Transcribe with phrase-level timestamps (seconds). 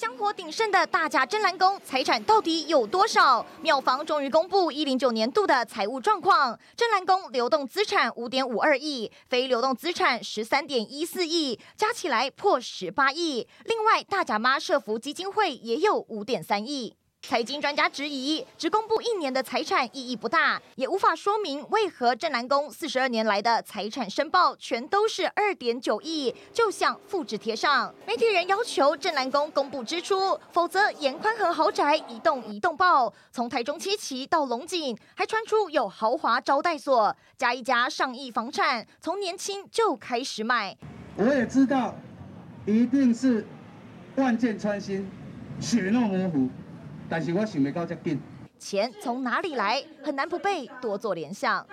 [0.00, 3.44] 香火鼎盛的大甲真澜宫财产到底有多少？
[3.60, 13.46] 庙房终于公布一零九年度的财务状况，真澜宫流动资产五点五二亿，非流动资产十三点一四亿，加起来破十八亿。
[13.66, 16.96] 另外，大甲妈社福基金会也有五点三亿。
[17.22, 27.94] 财经专家质疑，只公布一年的财产意义不大，也无法说明为何镇南宫四十二年来的财产申报全都是二点九亿，就想复制贴上。
[28.04, 33.12] 媒体人要求镇南宫公布支出，否则颜宽和豪宅一栋一栋报。
[33.30, 40.76] 从台中七期到龙井，还传出有豪华招待所，加一家上亿房产，从年轻就开始卖。
[41.16, 41.94] 我也知道，
[42.66, 43.46] 一定是
[44.16, 45.08] 万箭穿心，
[45.60, 46.48] 血肉模糊。
[47.10, 48.20] 但是我想没到这紧，
[48.56, 49.84] 钱从哪里来？
[50.00, 51.66] 很难不被多做联想。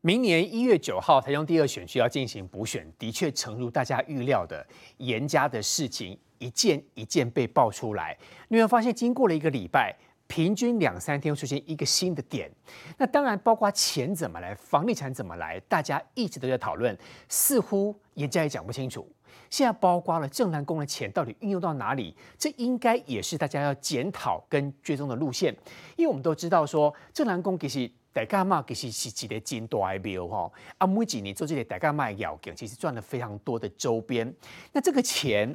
[0.00, 4.66] 明年一月九号，台中第二选区要进行补选，的确诚如大家预料的，
[4.96, 8.16] 严家的事情一件一件被爆出来。
[8.48, 9.94] 你会发现，经过了一个礼拜，
[10.26, 12.50] 平均两三天会出现一个新的点。
[12.96, 16.96] 那当然包括钱怎么来，房地产怎么来，大家一直都在讨论，
[17.28, 19.06] 似乎严家也讲不清楚。
[19.54, 22.12] 现在包括了正南宫的钱到底运用到哪里？
[22.36, 25.54] 这应该也是大家要检讨跟追踪的路线，
[25.94, 34.34] 因为我们都知道说正南宫其实大甲妈其实是几个金大的庙哈，啊每几年做这些大甲妈的要件，其实赚了非常多的周边。
[34.72, 35.48] 那这个钱，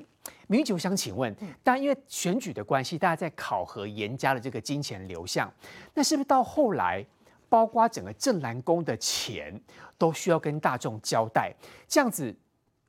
[0.47, 5.51] 明玉，我想请问，但因为选举的关系，大家在考核严加的这个金钱流向，
[5.93, 7.05] 那是不是到后来，
[7.49, 9.61] 包括整个正蓝宫的钱
[9.97, 11.53] 都需要跟大众交代？
[11.85, 12.33] 这样子。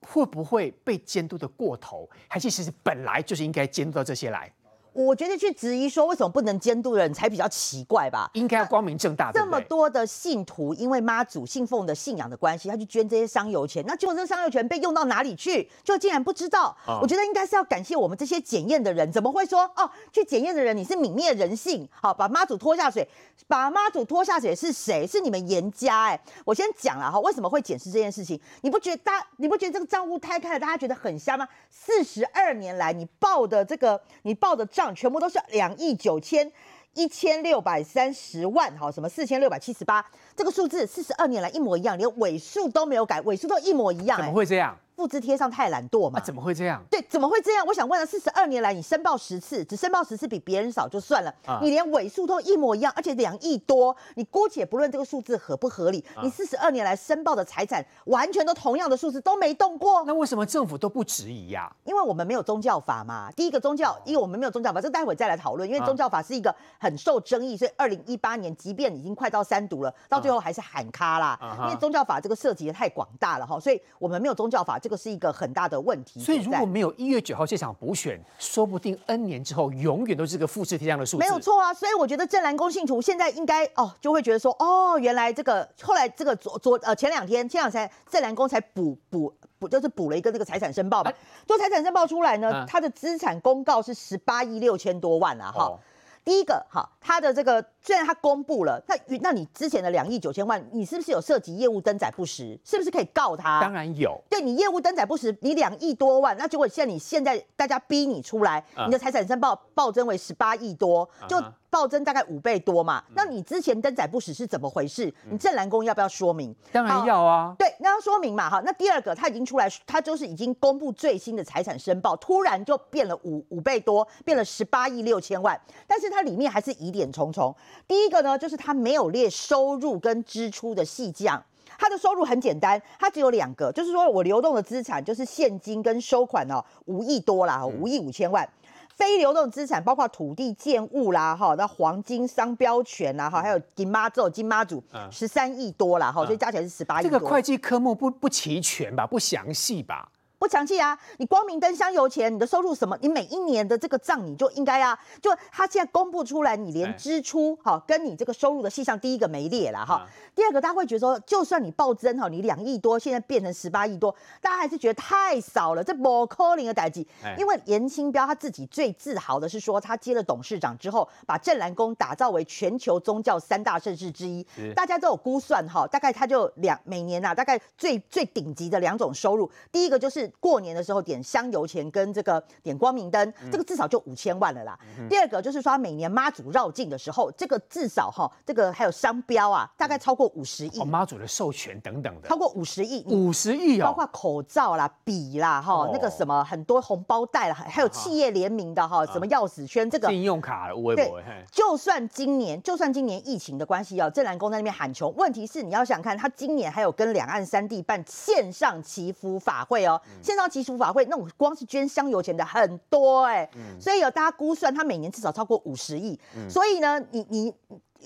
[0.00, 2.08] 会不会被监督的过头？
[2.28, 4.52] 还是其实本来就是应该监督到这些来？
[4.92, 8.30] 我觉得去质疑说为什么不能监督的人才比较奇怪吧？
[8.34, 9.30] 应该要光明正大。
[9.32, 16.76] 这么多的信徒因为妈祖信奉的信仰的关系，他去捐这些香油钱，那结果这个香油钱被用到哪里去，就竟然不知道。
[16.86, 19.88] 哦、我觉得应该是要感谢我们这些检验的人，怎么会说哦？
[20.12, 23.06] 去检验的人你是泯灭人性，好把妈祖拖下水，
[23.46, 25.06] 把妈祖拖下水是谁？
[25.06, 26.20] 是你们严家哎！
[26.44, 28.40] 我先讲了哈，为什么会检视这件事情？
[28.62, 29.24] 你不觉得大？
[29.36, 31.46] 你不觉得这个账户摊开了，大家觉得很瞎吗？
[31.70, 34.64] 四十二年来你报的这个，你报的
[34.94, 36.50] 全部都是两亿九千
[36.94, 40.04] 一千六百三十万，好，什么四千六百七十八，
[40.34, 44.76] 这个数字四十二年来一模一样，连尾数都没有改，尾数都一模一样，怎么会这样？
[45.00, 46.18] 复制贴上太懒惰嘛？
[46.18, 46.84] 啊，怎么会这样？
[46.90, 47.64] 对，怎么会这样？
[47.66, 61.74] 我想问了，四十二年来你申报十次，只申报十次比别人少就算了，啊、你连尾数都一模一样，而且两亿多，你姑且不论这个数字合不合理，啊、你四十二年来申报的财产完全都同样的数字都没动过，那为什么政府都不质疑呀？
[61.84, 63.32] 因为我们没有宗教法嘛。
[63.34, 65.66] 第一个宗教，因为我们没有宗教法，这待会再来讨论。
[65.66, 71.38] 因为宗教法是一个很受争议，所以二零一八年即便已经快到三读了，到最后还是喊卡啦。
[71.40, 81.20] 啊、因为宗教法这个涉及的太广大了哈，所以我们没有宗教法，这个是一个很大的问题，所以如果没有一月九号这场补选，说不定 N 年之后永远都是个复制贴上的数字。
[81.20, 91.10] 没有错啊，所以我觉得镇澜宫信徒现在应该哦，就会觉得说哦，原来这个后来这个昨昨呃前两天前两天镇澜宫才补补补，就是补了一个那个财产申报吧，
[91.46, 95.64] 做财产申报出来呢，它的资产公告是十八亿六千多万啊，哈。
[95.64, 95.80] 哦
[96.22, 102.58] 第一个，好，他的这个虽然他公布了，那那你之前的两亿九千万，你是不是有涉及业务登载不实？
[102.64, 103.60] 是不是可以告他？
[103.60, 104.20] 当然有。
[104.28, 111.42] 对，你业务登载不实，你两亿多万，那结果现在你现在大家逼你出来，你的财产申报暴增为十八亿多，就。
[111.72, 113.00] 暴增大概五倍多嘛？
[113.14, 115.14] 那你之前登载不实是怎么回事？
[115.30, 116.52] 你镇澜宫要不要说明？
[116.72, 117.54] 当然要啊。
[117.56, 118.50] 对，那要说明嘛。
[118.50, 125.56] 哈，那第二个，他已经出来，他就是已经公布最新的财产申报，突然就变了五五倍多，变了十八亿六千万。
[125.86, 127.54] 但是它里面还是疑点重重。
[127.86, 131.40] 第一个呢，就是他没有列收入跟支出的细项。
[131.78, 138.46] 他的收入很简单，他只有两个，就是说我流动的资产就是现金跟收款哦，五亿多啦，五亿五千万。
[138.94, 147.04] 非流动资产包括土地建物啦，哈，那黄金商标权啦，哈，还有金妈祖、金妈祖十三亿多啦，哈，所以加起来是十八亿。
[147.04, 149.06] 这个会计科目不不齐全吧？
[149.06, 150.06] 不详细吧？
[150.40, 150.98] 不详细啊！
[151.18, 152.96] 你光明灯香油钱，你的收入什么？
[153.02, 167.06] 你每一年的这个账你就应该啊，就他现在公布出来，你连支出哈跟你这个收入的细项，第一个没列了哈，第二个大家会觉得说，就算你暴增哈，你两亿多，现在变成十八亿多，大家还是觉得太少了，这不可能的代际。
[167.36, 174.42] 因为严清标他自己最自豪的是说，他接了董事长之后，把镇澜宫打造为全球宗教三大盛世之一，
[174.74, 180.29] 大家都有估算哈，大概他就两每年呐，大概最最顶级的两种收入，第一个就是。
[180.38, 184.78] 过年的时候点香油钱跟这个点光明灯，这个至少就五千万了啦。
[185.08, 190.84] 第二个就是说每年妈祖绕境的时候，这个至少哈，这个还有商标啊，大概超过五十亿。
[190.84, 200.08] 妈祖的授权等等的，超过五十亿，五十亿啊，包括口罩啦、笔啦、哈那个什么很多红包袋啦，还有企业联名的哈，什么钥匙圈这个。
[200.08, 201.20] 信用卡，微博。
[201.50, 213.48] 就算今年，就算今年疫情的关系哦，镇澜宫在那边喊穷，问题是你要想看，他今年还有跟两岸三地办线上祈福法会哦，线上祈福法会那种光是捐香油钱的很多哎，
[213.80, 216.18] 所以有大家估算他每年至少超过五十亿，
[216.48, 217.54] 所以呢，你你。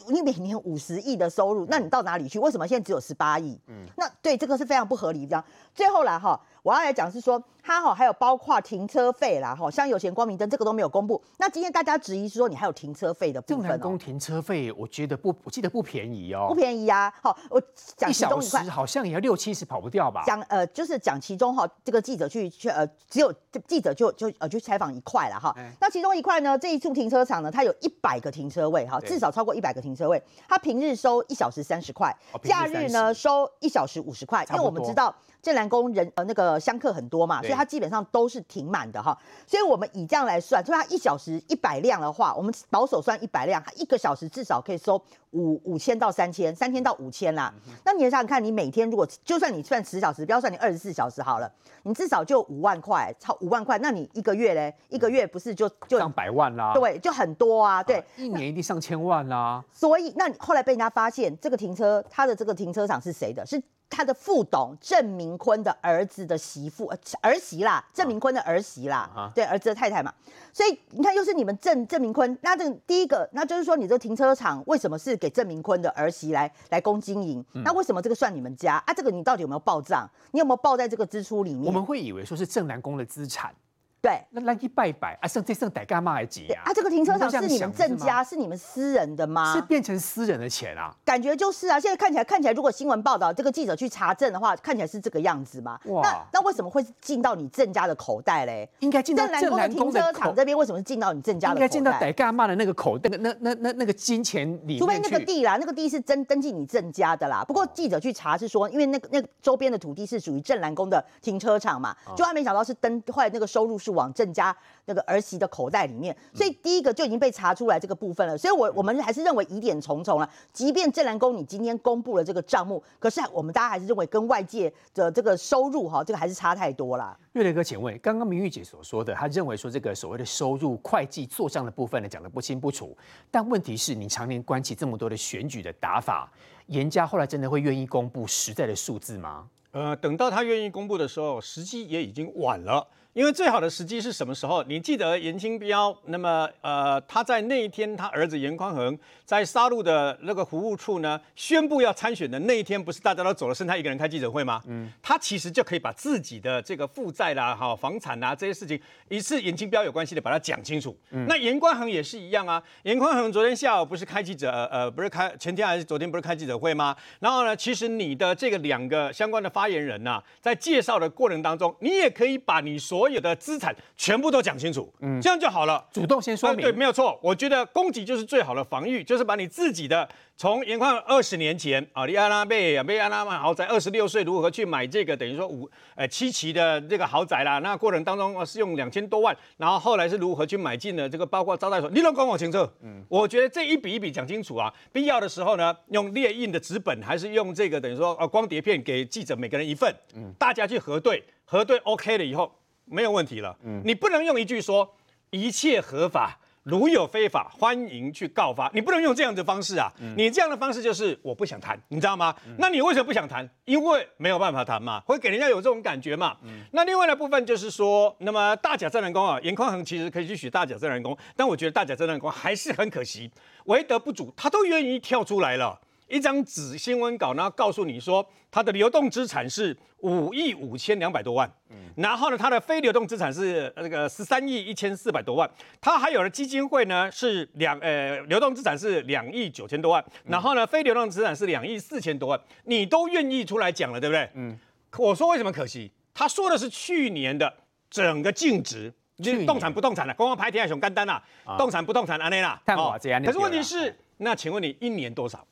[0.08, 2.36] 你每年五十亿的收入，那你到哪里去？
[2.40, 3.56] 为什么现在只有十八亿？
[3.68, 5.42] 嗯，那对这个是非常不合理的。
[5.72, 11.22] 最后来哈，我要来讲是说，它哈还有包括停车费啦，哈，像有钱、光明灯这个都没有公布。
[11.36, 13.60] 那今天大家质疑是说，你还有停车费的部分哦。
[13.60, 16.46] 正南宫停车费，我觉得不，我记得不便宜哦。
[16.48, 17.12] 不便宜啊。
[17.22, 17.60] 好，我
[17.98, 20.24] 讲其中一块，一小时好像也要六七十，跑不掉吧？
[20.26, 23.30] 讲呃，就是讲其中哈，这个记者去去呃，只有
[23.68, 25.54] 记者就就呃去采访一块了哈。
[25.78, 30.58] 那其中一块呢，这一处停车场呢，它有一百个停车位哈，至少超过一百个停车位，它。
[30.64, 39.16] 平日收一小时三十块，假日呢收一小时五十块，因为我们知道正南宫人呃那个香客很多嘛，所以它基本上都是停满的哈。
[39.46, 45.00] 所以我们以这样来算，就是它一小时一百辆的话，我们保守算一百辆，它一个小时至少可以收
[45.34, 47.52] 五五千到三千，三千到五千啦。
[47.84, 51.52] 那你想想看，你每天如果就算你算十小时，不要算你二十四小时好了，
[51.82, 54.74] 你至少就五万块，超五万块，那你一个月嘞？
[54.88, 56.72] 一个月不是就就上百万啦？
[56.74, 59.62] 对，就很多啊，对，一年一定上千万啦。
[59.72, 63.44] 所以那你后来被人家发现，这个停车，他的这个停车场是谁的？
[63.44, 63.60] 是
[63.90, 66.90] 他的副董郑明坤的儿子的媳妇，
[67.20, 70.12] 儿媳啦，郑明坤的儿媳啦，啊、对，儿子的太太嘛。
[70.52, 77.44] 所以你看，又是你们郑郑明坤，那这第一个，那就是说，你这个停车场为什么是给郑明坤的儿媳来来供经营？
[77.52, 78.94] 嗯、那为什么这个算你们家啊？
[78.94, 80.08] 这个你到底有没有报账？
[80.32, 81.66] 你有没有报在这个支出里面？
[81.66, 83.54] 我们会以为说是郑南宫的资产。
[84.04, 86.64] 对，那来去拜拜啊，剩这剩得干嘛来挤啊？
[86.66, 89.54] 啊，这个停车场是你们郑家，是你们私人的吗？
[89.54, 90.94] 是变成私人的钱啊？
[91.06, 95.80] 感觉就是啊，现在看起来看起来，如果新闻报道这个记者去查证的话，看起来是这个样子嘛。
[95.86, 98.68] 哇，那那为什么会进到你郑家的口袋嘞？
[98.80, 101.64] 应该进到郑南宫的停车场这边，为什么是进到你郑家的口袋？
[101.64, 103.08] 应该进到得干嘛的那个口袋？
[103.08, 107.42] 那那那那那个金钱里面，除非那个地啦，那个地是真登记你郑家的啦。
[107.48, 114.54] 不过记者去查是说，因为那个那个周边的土地是属于郑南宫的停车场嘛，就还没想到是登，后来那个收入是往郑家。
[114.86, 118.36] 那个儿媳的口袋里面，所以第一个就已经被查出来这个部分了。
[118.36, 120.30] 所以，我我们还是认为疑点重重了。
[120.52, 127.18] 即便郑南宫你今天公布了这个账目，可是我们大家还是认为跟外界的这个收入哈，这个还是差太多了。
[127.32, 132.94] 瑞雷哥，请问刚刚明玉姐所说的，她认为说这个所谓的收入会计做账的部分呢，讲得不清不楚。
[133.30, 136.30] 但问题是你常年关起这么多的选举的打法，
[136.66, 139.48] 严家后来真的会愿意公布实在的数字吗？
[139.72, 142.86] 呃，等到他愿意公布的时候，时机也已经晚了。
[143.14, 144.64] 因为最好的时机是什么时候？
[144.64, 145.96] 你记得严清标？
[146.06, 154.60] 那么，呃，他在那一天，他儿子严宽恒在沙鹿的那个服务处呢，宣布要参选的那一天，不是大家都走了，剩他一个人开记者会吗？
[154.66, 160.96] 嗯，他其实就可以把自己的这个负债啦、哈房产啦这些事情，一次严清标有关系的把它讲清楚。
[161.12, 162.60] 嗯，那严宽恒也是一样啊。
[162.82, 166.96] 严宽恒昨天下午不是开记者，呃，不是开前天还是昨天不是开记者会吗？
[167.20, 175.86] 然后呢，其实你的这个两个相关的发言人呐、啊，在介绍的过程当中，你也可以把你所所有的资产全部都讲清楚，嗯，这样就好了。
[175.92, 177.20] 主动先说明，对，没有错。
[177.22, 180.08] 我觉得攻击就是最好的防御，就是把你自己的
[180.38, 187.58] 从颜宽二十年前啊，你阿拉贝啊，贝阿拉曼豪宅，二十六岁如何去买这个，等于说五呃七期的这个豪宅啦。
[187.58, 192.66] 那过程当中是用两千多万，然后后来是如何去买进的这个，包括招待所，你都跟我清楚。
[192.80, 202.50] 嗯，我觉得这一笔一笔讲清楚啊，必要的时候呢，用列印的纸本，还是用这个等于说呃光碟片给记者每个人一份，嗯，大家去核对，核对 OK 了以后。
[202.84, 204.94] 没有问题了，嗯，你不能用一句说
[205.30, 208.70] 一切合法，如有非法，欢迎去告发。
[208.72, 212.34] 你不能用这样的方式啊，嗯、你这样的方式就是我不想谈，你知道吗？
[212.46, 213.48] 嗯、那你为什么不想谈？
[213.64, 216.36] 因为没有办法谈嘛，会给人家有这种感觉嘛。
[216.42, 223.30] 嗯、那另外的部分就是说，那么大甲镇澜宫啊，颜宽恒其实可以去许大甲镇澜宫，但我觉得大甲镇澜宫还是很可惜，
[223.64, 225.80] 为德不足，他都愿意跳出来了。
[226.08, 244.28] 一张纸新闻稿，然后告诉你说，它的流动资产是五亿五千两百多万，嗯，然后呢，它的非流动资产是那个十三亿一千四百多万，它还有的基金会呢是两呃流动资产是两亿九千多万，然后呢，非流动资产是两亿四千多万，你都愿意出来讲了，对不对？
[244.34, 244.58] 嗯，
[244.98, 245.90] 我说为什么可惜？
[246.12, 247.52] 他说的是去年的
[247.90, 251.20] 整个净值，就是动产不动产的，公告拍天下熊干单呐，
[251.58, 255.44] 动产不动产安内啦，哦，可是问题是，那请问你一年多少？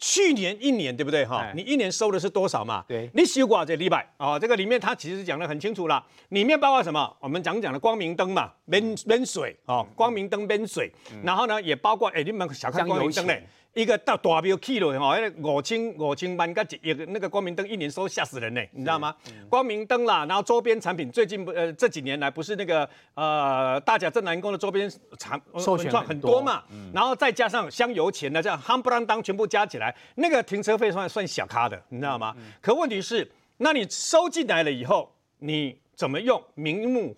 [0.00, 1.26] 去年一年对不对？
[1.26, 1.52] 哈？
[1.54, 2.82] 你一年收的是多少嘛？
[2.88, 4.10] 对，你修过这礼拜。
[4.16, 7.14] 啊，这个里面它其实讲的很清楚了，里面包括什么？
[7.20, 9.54] 我们讲讲的光明灯嘛，免免水。
[9.66, 10.90] 哦，光明灯免水，
[11.22, 13.46] 然后呢也包括哎，你们小看光明灯嘞。
[13.72, 19.14] 一个到大庙去了哦，那个五千五千万个一个那个光明灯一年收吓死人呢，你知道吗？
[19.28, 32.34] 嗯、光明灯啦，然后周边产品最近不呃这几年来不是那个呃大甲镇南宫的周边产授权很多，嘛，嗯、然后再加上香油钱呢，这样夯不啷当全部加起来，那个停车费算算小咖的，你知道吗？
[32.60, 36.42] 可问题是，那你收进来了以后，你怎么用？
[36.54, 37.16] 名目？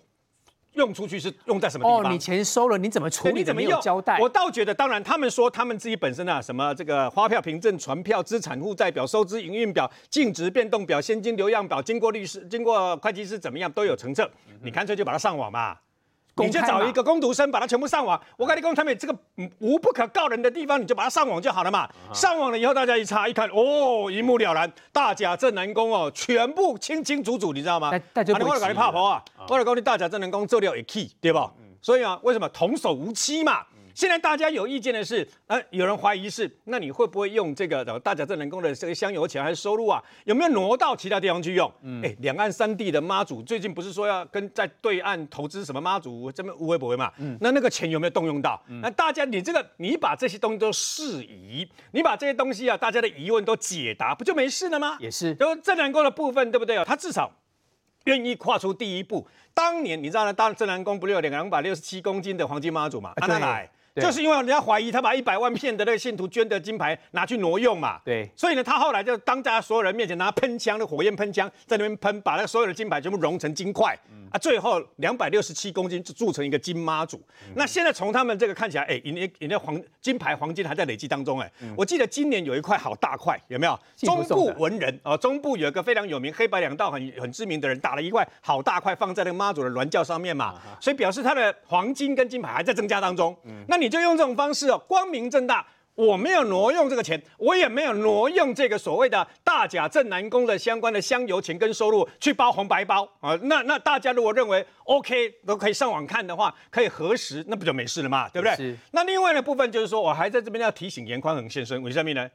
[0.75, 2.11] 用出去是用在什么地方？
[2.11, 3.35] 哦，你钱收了，你怎么处理？
[3.35, 3.81] 你怎么用？
[3.81, 4.19] 交代？
[4.19, 15.77] 我倒觉得，当然，他们说他们自己本身啊，什么这个发票凭证、传票、资产负债表、收支营运表、净值变动表、现金流样表，经过律师、经过会计师怎么样都有成册，嗯、你干脆就把它上网嘛。
[16.37, 19.15] 你就找一个工读生把它全部上网，我跟你讲，他们这个
[19.59, 21.87] 无不可告人的地方，你就把它上网就好了嘛。
[21.87, 22.19] Uh huh.
[22.19, 27.91] 上网了以后，大家一查一看，哦，一目了然，大甲镇南宫哦，全部清清楚楚，你知道吗？
[28.13, 28.55] 大家就不急了。
[28.55, 31.53] 我来怕婆啊，我来讲你大甲镇南宫做了一 key，对吧？
[31.59, 33.61] 嗯、所以啊，为什么童叟无欺嘛？
[33.95, 40.03] 现在大家有意见的是，呃，有人怀疑是，那你会不会用这个大甲镇人工的这个香油钱还是收入啊？
[40.25, 41.71] 有没有挪到其他地方去用？
[41.83, 47.13] 嗯，哎，两岸三地的妈祖最近不是说要跟在对岸投资什么妈祖这边无微不微嘛？
[47.19, 48.63] 嗯，那那个钱有没有动用到？
[48.69, 54.97] 嗯、那大家你这个你把这些东西都释疑，你把这些东西啊，大家的疑问都解答，不就没事了吗？
[55.01, 56.85] 也是，就镇南宫的部分，对不对啊？
[56.85, 57.31] 他至少
[58.05, 59.27] 愿意跨出第一步。
[59.55, 63.13] 当年你知道呢，当正南宫不是有两百六十七公斤的黄金妈祖嘛？
[63.17, 63.67] 他来。
[63.67, 73.95] 对就是因为人家怀疑他把一百万片的那个信徒捐的金牌拿去挪用嘛，对，所以呢，他后来就当大家所有人面前拿喷枪的火焰喷枪在那边喷，把那个所有的金牌全部融成金块。
[74.11, 74.23] 嗯。
[74.33, 77.19] 啊，最后两百六十七公斤就铸成一个金妈祖。
[77.47, 83.79] 嗯、那现在从他们这个看起来，哎，人家人家黄金牌黄金还在累积当中，哎、嗯，我记得今年有一块好大块，有没有？
[83.99, 93.37] 中部文人啊，中部有一个非常有名黑白两道很很知名的人，打了一块好大块放在那个妈祖的銮轿上面嘛，啊、所以表示他的黄金跟金牌还在增加当中。
[93.45, 95.67] 嗯、那你就用这种方式哦，光明正大。
[95.95, 103.39] 我没有挪用这个钱，我也没有挪用这个所谓的大甲镇南宫的相关的香油钱跟收入去包红白包啊。
[103.43, 108.57] 那那大家如果认为 OK 都可以上网看的话，可以核实，那不就没事了嘛，对不对？
[108.57, 108.77] 是。
[108.93, 112.31] 那另外的部分就是说，我还在这边要提醒严宽恒先生，为什么呢？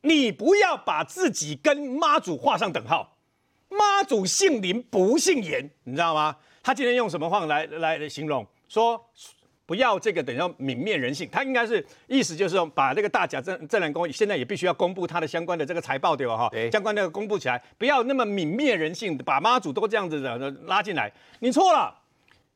[0.00, 3.18] 你不要把自己跟妈祖画上等号，
[3.68, 6.34] 妈祖姓林不姓严，你知道吗？
[6.62, 8.98] 他今天用什么话来来形容说？
[9.70, 16.36] 不要这个等于说泯灭人性，他应该是意思就是说，把这个大甲镇镇澜宫现在也必须要公布他的相关的这个财报，对吧？
[16.36, 21.94] 哈对，相关的公布起来，不要那么泯灭人性，把妈祖都这样子的拉进来，你错了。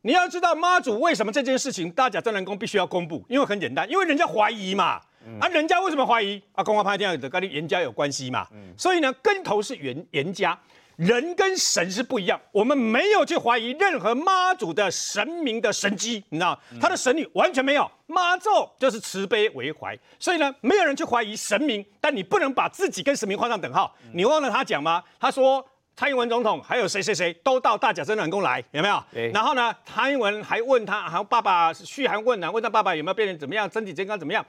[0.02, 5.00] 你要知道妈祖为什么这件事情大甲镇南宫必须要公布，因为很简单，因为人家怀疑嘛。
[5.25, 6.42] 嗯、啊，人家为什么怀疑？
[6.52, 8.44] 啊，公开拍电影的跟严家有关系嘛。
[8.50, 10.59] 嗯、所以呢，跟头是严严家。
[10.97, 17.91] 人跟神是不一样，我们没有去怀疑任何妈祖的神明的神迹，你知道，他的神力完全没有。
[18.07, 23.95] 妈祖就是慈悲为怀，所以呢，没有人去怀疑神明，但你不能把自己跟神明画上等号。
[24.13, 25.03] 你忘了他讲吗？
[25.19, 25.65] 他说
[25.97, 29.03] 蔡英文总统还有谁谁谁都到大甲镇澜宫来，有没有？
[29.33, 34.45] 然后呢，蔡英文还问他，还有爸爸嘘寒问暖，问他爸爸有没有变成怎么样，身体健康怎么样？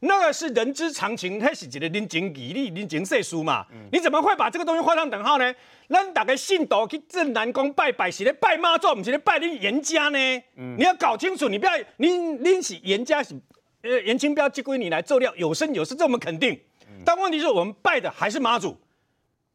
[0.00, 3.66] 那个是人之常情，那是一个人情义理、人情世事嘛。
[3.70, 5.54] 嗯、你怎么会把这个东西画上等号呢？
[5.88, 10.18] 咱大家信徒去镇南宫拜拜，是咧拜妈祖，不是咧拜你严家呢？
[10.56, 13.34] 嗯、你要搞清楚，你不要，你你是严家是，
[13.82, 16.58] 呃，严清标寄归你来做料，有声有色，这我们肯定。
[16.86, 18.80] 嗯、但问题是我们拜的还是妈祖，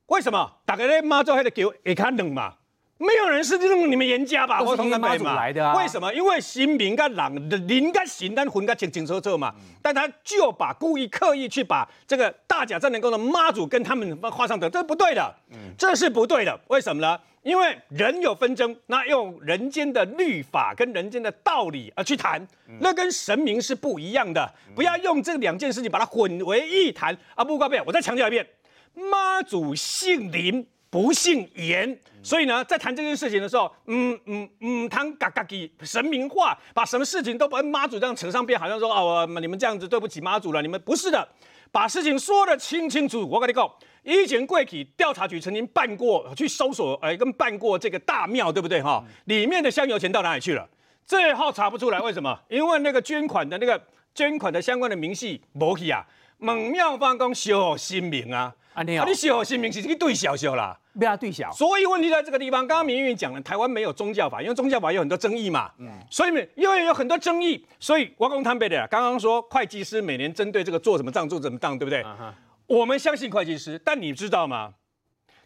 [0.07, 0.51] 为什么？
[0.65, 2.53] 大家咧妈祖还得给我下卡冷嘛？
[2.97, 4.61] 没有人是认你们严家吧？
[4.61, 5.75] 我从妈祖来的啊？
[5.75, 6.13] 为什么？
[6.13, 9.53] 因为神明跟人，人跟行，但魂跟清清楚楚嘛。
[9.57, 15.35] 嗯、但他就把故意刻意去把这个大甲镇澜宫的妈祖跟他们画上等，这是不对的。
[15.51, 16.57] 嗯，这是不对的。
[16.67, 17.19] 为什么呢？
[17.43, 24.49] 因为人有纷争，那用人间的律法跟人间的道理而去谈，嗯、那跟神明是不一样的。
[24.73, 27.43] 不要用这两件事情把它混为一谈啊！
[27.43, 28.47] 不告诉我再强调一遍，
[28.93, 30.65] 妈祖姓林。
[30.95, 41.27] 不姓严，所以呢，在谈这件事情的时候，嗯嗯嗯，谈嘎嘎给神明化，把什么事情都把妈祖这样扯上边，好像说哦，你们这样子对不起妈祖了，你们不是的，
[41.69, 43.29] 把事情说得清清楚楚。
[43.29, 43.69] 我跟你讲，
[44.03, 49.03] 以前贵体调查局曾经办过去搜索，哎，跟办过这个大庙，对不对哈？
[49.25, 50.65] 里面的香油钱到哪里去了？
[51.05, 52.39] 最后查不出来，为什么？
[52.47, 53.83] 因为那个捐款的那个
[54.13, 56.05] 捐款的相关的明细没去啊，
[56.37, 58.55] 门庙方公修新名啊。
[58.73, 61.51] 啊，你好，你小新明是去对小小啦，不要对小。
[61.51, 62.65] 所以问题在这个地方。
[62.67, 72.01] 刚刚明玉讲了，台湾没有宗教法，因为宗教法有很多争议嘛，嗯，所以因为有很多争议，所以我讲坦白的，刚刚说会计师每年针对这个做什么账做什么账，对不对？
[72.01, 72.33] 啊、
[72.67, 74.73] 我们相信会计师，但你知道吗？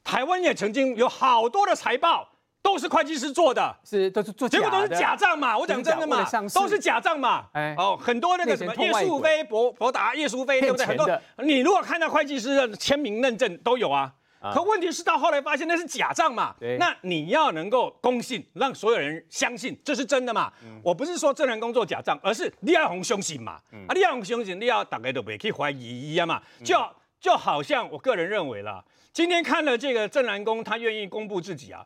[0.03, 2.29] 台湾也曾经有好多的财报。
[2.61, 5.57] 都是会计师做的，是都是做，结果都是假账嘛。
[5.57, 7.45] 我讲真的嘛，都是假账嘛。
[7.53, 10.85] 哎，哦，很多那个什么叶淑飞、博博达、叶淑飞，对不对？
[10.85, 14.13] 很多，你如果看到会计师的签名认证都有啊。
[14.53, 16.55] 可问题是到后来发现那是假账嘛。
[16.77, 20.51] 那你要能够公信，让所有人相信这是真的嘛。
[20.83, 23.59] 我不是说正南宫做假账，而是你要红相信嘛。
[23.87, 26.41] 啊，你要红相信，你要大家都别去怀疑一样嘛。
[26.63, 26.77] 就
[27.19, 31.85] 就好像我个人认为啦，今天看了这个郑南宫，他愿意公布自己啊。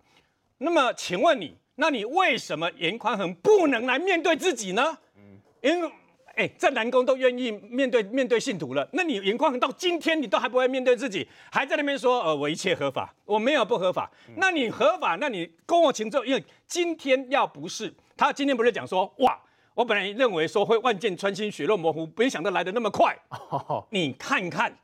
[0.60, 4.98] 那么，请问你，那你为什么严宽恒不能来面对自己呢？
[5.18, 5.92] 嗯，因为，
[6.36, 14.10] 哎，正南宫都愿意面对面对信徒了，那你颜宽恒到今天你都还不会面对自己，还在那边说，呃，我一切合法，我没有不合法。
[14.38, 19.40] 那你合法，那你跟我请奏，因为今天要不是他今天不是讲说，哇，
[19.76, 23.16] 我本来认为说会万箭穿心，血肉模糊，没想到来的那么快。
[23.30, 24.76] 哦，你看看，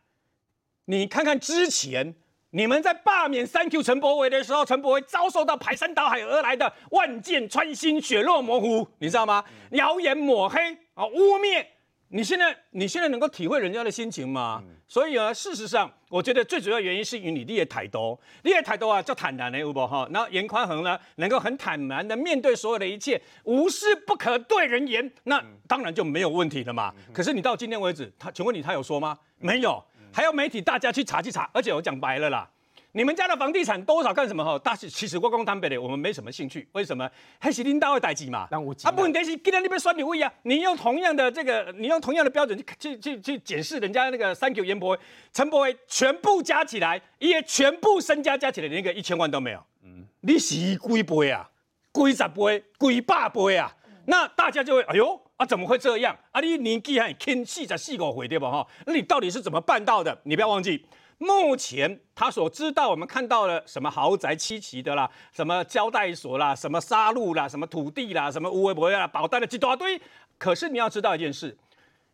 [0.85, 2.15] 你看看之前。
[2.51, 9.45] 你们在罢免三 Q 陈柏维的时候，陈柏维遭受到排山倒海而来的万箭穿心、血肉模糊，你知道吗？
[9.73, 11.65] 谣言抹黑啊，污蔑。
[12.11, 14.61] 你现在你现在能够体会人家的心情吗？
[14.65, 20.09] 嗯、所以啊，事实上，我觉得最主要原因是与你立的态度，立的态度啊，叫坦然的，有无哈？
[20.11, 26.91] 然后颜宽恒呢，能够很坦然的面对所有的一切，无事不可对人言，那当然就没有问题了嘛。
[26.97, 29.17] 嗯、可是你到今天为止，他请问你他有说吗？
[29.37, 29.81] 没有。
[30.11, 32.49] 还要媒体大家去查去查，而且我讲白了啦，
[32.93, 34.59] 你们家的房地产多少干什么哈？
[34.63, 36.67] 但是其实我讲坦白的，我们没什么兴趣。
[36.71, 37.07] 为什么？
[37.37, 38.47] 还是领导的代志嘛。
[38.49, 38.59] 啊，
[38.97, 44.99] 问题是既然你被选立委啊，你用同样的这个，你用同样的标准去去去去检视人家那个三颜博伟、
[45.31, 49.63] 陈博威全部加起来，也全部身家加起来连个一千万都没有。
[49.83, 51.47] 嗯，你是几倍啊？
[51.93, 52.63] 几十倍？
[52.79, 53.71] 几百倍啊？
[54.05, 55.19] 那大家就会哎呦。
[55.37, 56.13] 啊，怎么会这样？
[56.31, 58.51] 啊，你年纪还轻，四十四五岁对吧？
[58.51, 60.19] 哈，那你到底是怎么办到的？
[60.23, 60.85] 你不要忘记，
[61.19, 69.99] 目前他所知道，我们看到了什么豪宅七期的啦，什么交代所啦，什么杀戮啦，什么土地啦，什么无为不为啦，保单的一大堆。
[70.37, 71.57] 可是你要知道一件事，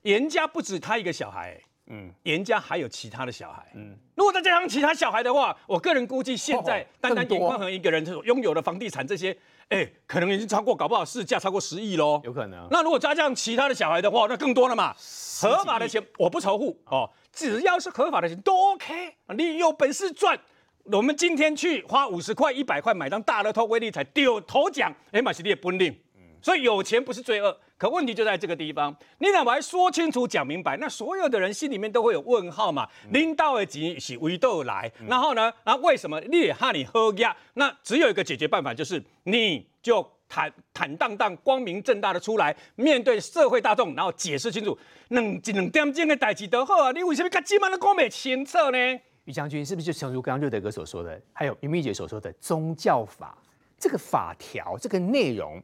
[0.02, 9.38] 严家不止他一个小孩，欸，嗯，严家还有其他的小孩，嗯，如果再加上其他小孩的话，我个人估计现在单单严宽恒一个人所拥有的房地产这些。
[9.70, 12.22] 哎、欸，可能已经超过，搞不好市价超过十亿喽。
[12.24, 12.68] 有可能。
[12.70, 14.94] 那如果加上其他的小孩的话，那更多了嘛。
[15.42, 19.16] 合法的钱我不仇富哦，只要是合法的钱都 OK。
[19.36, 20.40] 你有本事赚，
[20.86, 26.00] 我们今天去花五十块、一百块买张大乐透威力彩丢头奖，哎，马西利也不领。
[26.42, 28.96] 所以有钱不是罪恶，可问题就在这个地方。
[29.20, 32.88] 你哪怕说清楚、讲明白，那所有的人心里面都会有问号嘛。
[33.12, 37.36] 领导的钱是为豆来，然后呢，那为什么你也怕你喝呀？
[37.56, 44.78] 那只有一个解决办法，就是你就坦坦荡荡、光明正大的出来面对社会大众，然后解释清楚，
[45.10, 48.78] 两两点钟的代志都好啊，你为什么这么的讲不清楚呢？
[49.26, 53.38] 于将军是不是就诚如刚刚瑞德哥所说的，还有明玉姐所说的宗教法
[53.78, 55.62] 这个法条这个内容？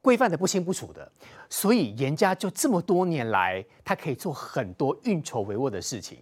[0.00, 1.10] 规范的不清不楚的，
[1.50, 6.18] 所以严家就这么多年来，他可以做很多运筹帷幄的事情。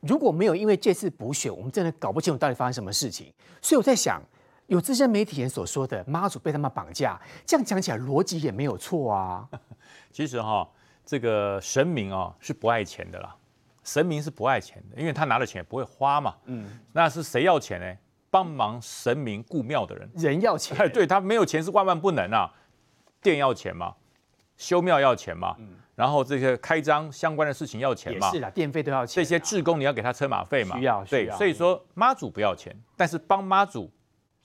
[0.00, 3.32] 如果没有因为这次补选，我们真的搞不清楚到底发生什么事情。
[3.62, 4.22] 所以我在想，
[4.66, 9.48] 有资深媒体人所说的妈祖被他们绑架，这样讲起来逻辑也没有错啊。
[10.10, 10.68] 其实哈，
[11.04, 13.36] 这个神明啊是不爱钱的啦，
[13.84, 16.34] 神明是不爱钱的，因为他拿了钱也不会花嘛。
[16.46, 17.96] 嗯，那是谁要钱呢？
[18.30, 20.76] 帮忙神明顾庙的人，人要钱。
[20.92, 22.50] 对，他没有钱是万万不能啊。
[23.22, 23.94] 店要钱嘛，
[24.56, 29.22] 修庙要钱嘛，嗯、然后这些开张相关的事情要钱嘛，也是啦，电费都要钱。
[29.22, 33.90] 这些志工你要给他车马费嘛，需要，对，所以说妈祖不要钱，但是帮妈祖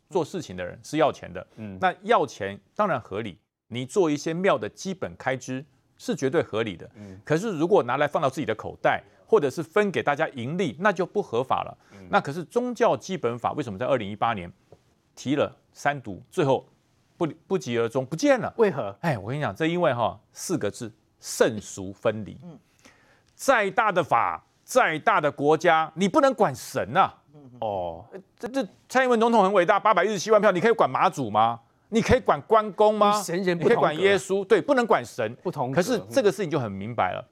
[0.10, 1.46] 做事情的人是要钱的。
[1.56, 5.66] 嗯，那要钱当然合理，你做一些庙的基本开支
[5.98, 6.90] 是绝对合理的。
[6.96, 11.78] 嗯，可是如果拿来放到自己的口袋，或者是分给大家盈利，那就不合法了。
[11.94, 14.52] 嗯、那可是宗教基本法为什么在二零一八年
[15.16, 16.68] 提了三读，最后？
[17.18, 18.54] 不不疾而终，不见了。
[18.58, 18.96] 为何？
[19.02, 22.38] 哎，我跟你讲，这因为哈四个字：圣俗分离。
[22.44, 22.60] 嗯，
[23.34, 27.16] 再大的法，再大的国家，你不能管神呐、啊。
[27.62, 28.06] 哦，
[28.38, 31.62] 这这蔡英文总统很伟大，八百一十七万票，你可以管马祖吗？
[31.90, 33.22] 你可以管关公吗？
[33.22, 34.44] 神人不你可以管耶稣？
[34.44, 35.34] 对，不能管神。
[35.42, 35.72] 不同。
[35.72, 37.26] 可是这个事情就很明白了，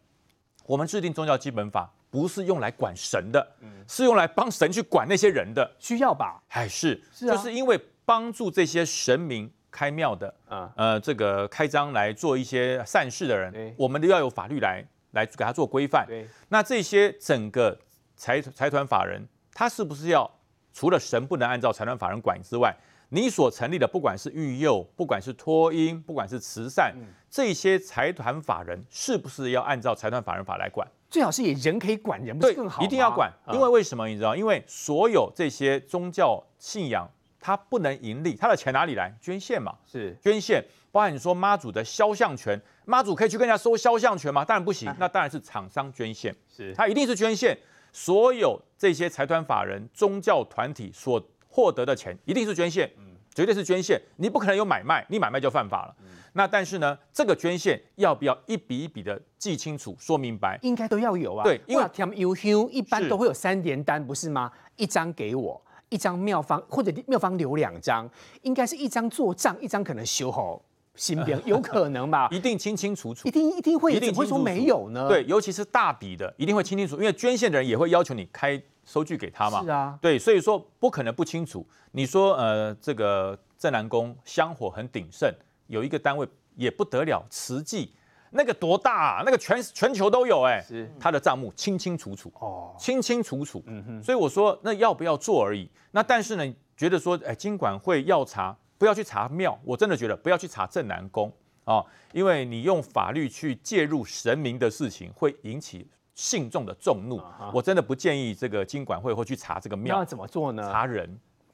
[0.65, 3.45] 我们制定宗教基本法不是用来管神的，
[3.87, 5.69] 是用来帮神去管那些人的。
[5.79, 6.41] 需要吧？
[6.49, 9.51] 哎，是，是啊、就是因为帮助这些神明。
[9.73, 16.05] 开庙的，啊，呃，这个开张来做一些善事的人，我们都要有法律来来给他做规范。
[16.07, 17.75] 对那这些整个
[18.15, 20.29] 财财团法人他是不是要
[20.71, 22.71] 除了神不能按照财团法人管之外，
[23.09, 30.87] 你所成立的不管是育幼，不管是托婴，不管是慈善，嗯、这些财团法人是不是要按照财团法人法来管？
[31.09, 32.83] 最好是以人可以管人，不是更好？
[32.83, 34.07] 一定要管，因为为什么？
[34.07, 34.35] 你知道？
[34.35, 37.07] 因为所有这些宗教信仰，
[37.43, 39.13] 它不能盈利，它的钱哪里来？
[39.19, 40.63] 捐献嘛，是捐献。
[40.93, 44.45] 包含你说妈祖的肖像权，妈祖可以去跟人家收肖像权吗？
[44.45, 47.57] 当然不行，那当然是厂商捐献，是它一定是捐献。
[47.91, 53.03] 所有这些财团法人、宗教团体所获得的钱一定是捐献，嗯，
[53.35, 55.95] 绝对是捐献，你不可能有买卖，你买卖就犯法了。
[56.01, 60.57] 嗯、那但是呢，这个捐献要不要一笔一笔的记清楚、说明白？
[60.61, 61.43] 应该都要有啊。
[61.43, 62.35] 对，因为他们 U
[62.69, 64.51] 一般都会有三联单，不是吗？
[64.75, 65.61] 一张给我，
[65.93, 68.09] 一张妙方或者妙方留两张，
[68.41, 70.59] 应该是一张做账，一张可能修好
[70.95, 72.27] 新编，有可能吧？
[72.33, 75.07] 一定清清楚楚，一定一定会，一定会说没有呢？
[75.07, 78.61] 对，尤其是大笔的，一定会清清楚，因为捐献的人也会要求你开。
[78.85, 79.63] 收据给他嘛？
[79.63, 81.65] 是啊，对，所以说不可能不清楚。
[81.93, 85.33] 你说呃，这个镇南宫香火很鼎盛，
[85.67, 86.27] 有一个单位
[86.57, 87.93] 也不得了，慈济
[88.33, 89.23] 那个多大啊？
[89.25, 90.65] 那个全全球都有哎、
[90.99, 93.63] 他的账目清清楚楚哦，清清楚楚。
[93.67, 95.69] 嗯哼，所以我说那要不要做而已。
[95.91, 101.31] 那但是呢，觉得说哎，金管会要查，不要去查庙，我真的觉得不要去查正南宫
[101.63, 105.87] 啊，因为你用法律去介入神明的事情，会引起。
[106.15, 107.19] 信众的众怒，
[107.51, 109.97] 我真的不建议这个经管会会去查这个庙。
[109.97, 110.61] 那怎么做呢？
[110.71, 111.09] 查人，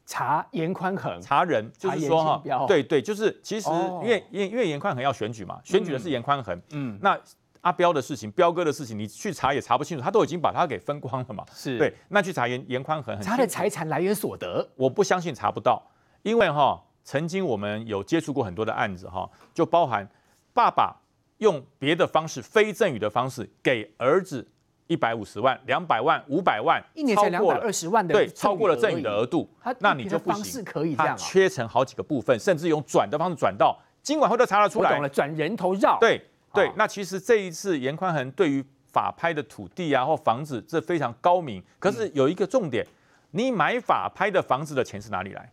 [0.10, 3.69] 查严宽恒，查人就是说哈，对对，就是其实
[4.02, 7.15] 因为因为因为严宽恒要选举嘛，选举的是严宽恒，嗯，那
[7.62, 11.78] 阿彪的事情，彪哥的事情，你去查也查不清楚，他都已经把他给分光了嘛，是。
[11.78, 15.80] 对，那去查严严宽恒，他的财产来源所得，我不相信查不到，
[16.24, 20.10] 因为哈，曾经我们有接触过很多的案子哈，就包含
[20.56, 20.95] 爸爸。
[21.38, 24.45] 用别的方式，非赠与的方式给儿子
[24.89, 29.47] 一百五十万、两百万、五百万，一年才两百二十万的，对，超过了赠与的额度，
[29.78, 30.65] 那你就不行。
[30.97, 34.89] 他切成好几个部分，甚至用转的方式转到，金管会都查得出来。
[34.89, 35.99] 我懂了，转人头绕。
[35.99, 36.19] 对
[36.52, 41.63] 对，那其实这一次严宽恒对于法拍的土地啊或房子，这非常高明。
[41.78, 42.84] 可是有一个重点，
[43.30, 45.52] 你买法拍的房子的钱是哪里来？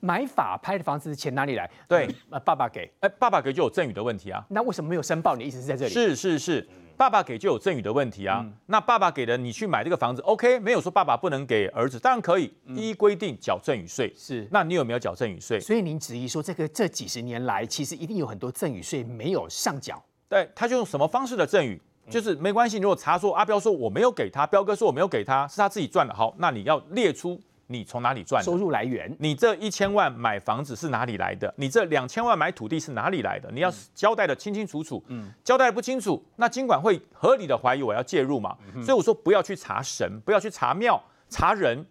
[0.00, 1.70] 买法拍的房子的钱哪里来？
[1.88, 2.06] 对，
[2.44, 4.44] 爸爸给，哎，爸爸给就有赠与的问题啊。
[4.50, 5.34] 那为什么没有申报？
[5.34, 5.90] 你意思是在这里？
[5.90, 8.44] 是是是，爸爸给就有赠与的问题啊。
[8.66, 14.12] 那爸爸给的，你去买这个房子，OK，没有说爸爸不能给儿子，当然可以，依规定缴赠与税。
[14.16, 15.60] 是，那你有没有缴赠与税？
[15.60, 20.02] 所以您质疑说，这个这几十年来，其实一定有很多赠与税没有上缴。
[20.28, 21.80] 对，他就用什么方式的赠与？
[22.10, 27.40] 就是没关系，如果查说阿彪说我没有给他，彪哥说我没有给他，是他自己赚的，好，那你要列出。
[27.66, 28.42] 你从哪里赚？
[28.42, 29.14] 收入来源？
[29.18, 31.52] 你这一千万买房子是哪里来的？
[31.56, 33.50] 你这两千万买土地是哪里来的？
[33.52, 35.02] 你要交代的清清楚楚。
[35.08, 38.56] 嗯，交代得不清楚，那金管会合理的怀疑我要介入嘛？
[38.84, 41.86] 所以我说不要去查神，不要去查庙，查人。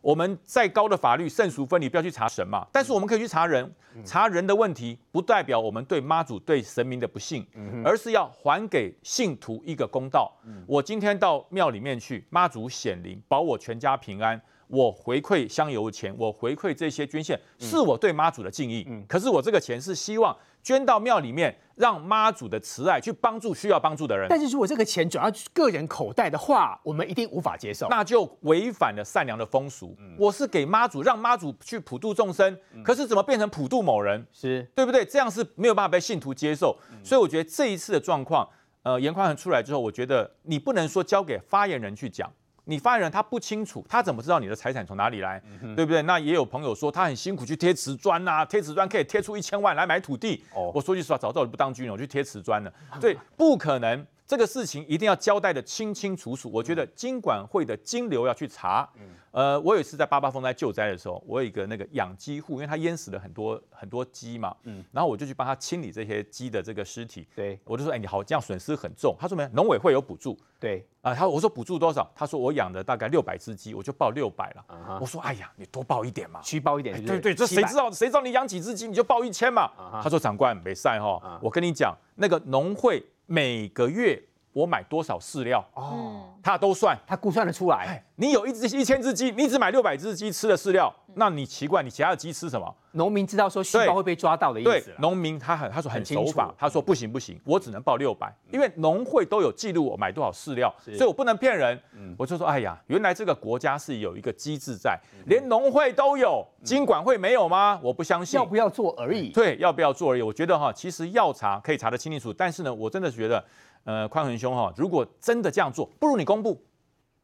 [0.00, 2.66] 我们再高的法律圣俗分离，不要去查神嘛。
[2.72, 3.72] 但是我们可以去查人，
[4.04, 7.46] 查人的问题不代表我们对妈祖、对神明的不信，
[7.84, 10.32] 而是要还给信徒一个公道。
[10.66, 14.42] 我今天到庙里面去，妈祖显灵，保我全家平安。
[14.72, 18.86] 我回馈香油钱，我回馈这些捐献，是我对妈祖的敬意。
[18.88, 24.26] 嗯，可是我这个钱是希望捐到庙里面，让妈祖的慈爱去帮助需要帮助的人。
[24.30, 29.94] 但是如果这个钱转到个人口袋的话，我们一定无法接受，那就违反了善良的风俗。
[29.98, 34.26] 嗯，我是给妈祖，让妈祖去普度众生，可是怎么变成普度某人？
[34.32, 35.04] 是对不对？
[35.04, 36.74] 这样是没有办法被信徒接受。
[37.04, 38.48] 所以我觉得这一次的状况，
[38.84, 42.32] 呃，严宽恒出来之后，我觉得你不能说交给发言人去讲。
[42.64, 46.00] 你发言人他不清楚，他怎么知道你的财产从哪里来，嗯、对不对？
[46.02, 50.44] 那也有朋友说他很辛苦去贴瓷砖呐，贴瓷砖可以贴出一千万来买土地。
[50.54, 52.72] 哦，我说句实话，早知道我不当军人，我去贴瓷砖了。
[53.00, 56.50] 对，不可能，这个事情一定要交代的清清楚楚。
[56.52, 58.88] 我觉得金管会的金流要去查。
[58.96, 69.16] 嗯呃，我有一次在八八风灾救灾的时候，我有一个那个养鸡户，因为他淹死了很多很多鸡嘛，嗯，然后我就去帮他清理这些鸡的这个尸体，对，我就说，哎，你好，这样损失很重。
[69.18, 72.06] 他说没，农委会有补助，对，啊，他我说补助多少？
[72.14, 74.64] 他说我养了大概六百只鸡，我就报六百了。
[74.68, 74.98] Uh huh.
[75.00, 77.90] 我说，哎呀，你多报一点嘛，虚报一点对对，这谁知道？
[77.90, 80.02] 谁知道你养几只鸡你就报一千嘛？Uh huh.
[80.02, 81.38] 他说长官没赛哈，uh huh.
[81.40, 84.31] 我跟你讲，那个农会每个月。
[84.52, 88.04] 我买多少饲料哦，他都算，他估算得出来。
[88.16, 92.74] 你有一只一千只鸡，你只买六百只鸡吃的饲料，那你奇怪，你其他的鸡吃什么？
[92.92, 94.70] 农民知道说虚报会被抓到的意思。
[94.70, 101.80] 对，农民他很他说很守法，他说不行不行，我只能报六百，因为农会都有记录我买多少饲料，所以我不能骗人。
[102.18, 107.80] 我就说，哎呀，原来这个国家是有一个机制在，连农会都有，经管会没有吗？
[107.82, 108.38] 我不相信。
[108.38, 109.30] 要不要做而已。
[109.30, 110.22] 对，要不要做而已。
[110.22, 113.42] 我觉得哈，其实要查可以查得清清楚楚，但是呢，我真的觉得。
[113.84, 116.62] 呃，宽恒兄哈，如果真的这样做，不如你公布，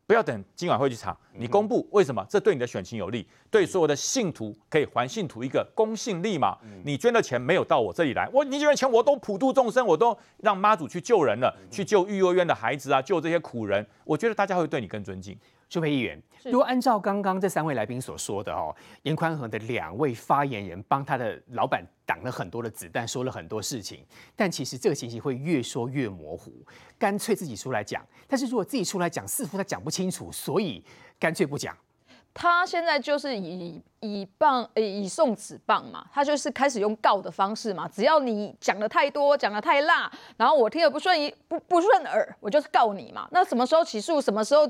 [0.07, 2.25] 不要等今晚会去查，你公布为什么？
[2.29, 6.59] 这对你的选情有利，对所有的信徒可以还信徒一个公信力嘛？
[6.85, 15.39] 你捐的钱没有到我这里来，我你捐的钱我都普度众生，我都让妈祖去救人了，去救育幼院的孩子啊，救这些苦人，我觉得大家会对你更尊敬。
[15.69, 24.03] 舒培议员，如果按照刚刚这三位来宾所说的哦，严宽恒的两位发言人帮他的老板挡了很多的子弹，说了很多事情，
[24.35, 26.51] 但其实这个情形会越说越模糊，
[26.99, 28.03] 干脆自己出来讲。
[28.27, 30.83] 但是如果自己出来讲，似乎他讲不清楚，所以
[31.19, 31.77] 干脆不讲。
[32.33, 43.29] 他现在就是以以棒以送子棒嘛，他就是开始用告的方式嘛，只要你讲的太多，讲的太辣，然后我听了不顺不不顺耳，我就是告你嘛。
[43.33, 44.19] 那什么时候起诉？
[44.19, 44.67] 什么时候？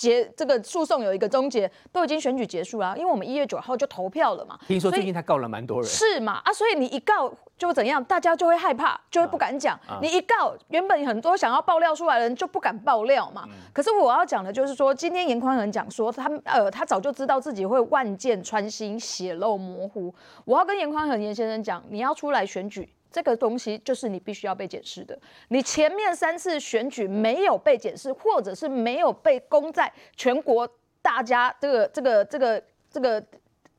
[0.00, 4.58] 结这个诉讼有一个终结，都已经选举结束了，因为我们一月九号就投票了嘛。
[4.66, 5.90] 听说最近他告了蛮多人。
[5.90, 6.40] 是嘛？
[6.42, 9.78] 啊，所以你一告就怎样，大家就会害怕，就会不敢讲。
[9.86, 13.44] 啊啊、你一告，原本很多想要爆料出来的人就不敢爆料嘛。
[13.48, 20.14] 嗯、可是我要讲的就是说，今天严宽恒讲说他呃，他早就知道自己会万箭穿心，血肉模糊。
[20.46, 22.88] 我要跟严宽恒严先生讲，你要出来选举。
[23.10, 25.18] 这个东西就是你必须要被检视的。
[25.48, 30.68] 你前面三次选举没有被检视，或者是没有被公在全国
[31.02, 33.22] 大家这个这个这个这个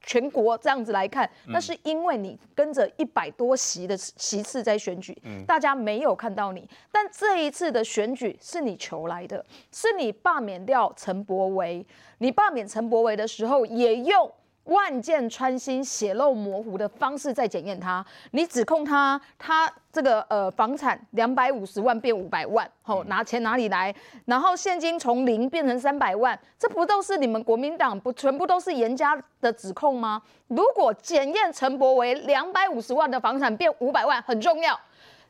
[0.03, 5.15] 全国这样子来看，那是因为你跟着一百多席的席次在选举，
[5.45, 6.67] 大家没有看到你。
[6.91, 11.85] 但这一次的选举是你求来的，是你罢免掉陈柏惟，
[12.17, 14.31] 你罢免陈柏惟的时候也用。
[14.65, 23.93] 万箭穿心、血肉模糊的方式在检验他，你指控他，他这个呃房产两百五十万变五百万，吼拿钱哪里来？
[24.25, 30.21] 然后现金从零变成三百万，这不都是你们国民党不全部都是严家的指控吗？
[30.47, 34.79] 如果检验陈柏为两百五十万的房产变五百万很重要，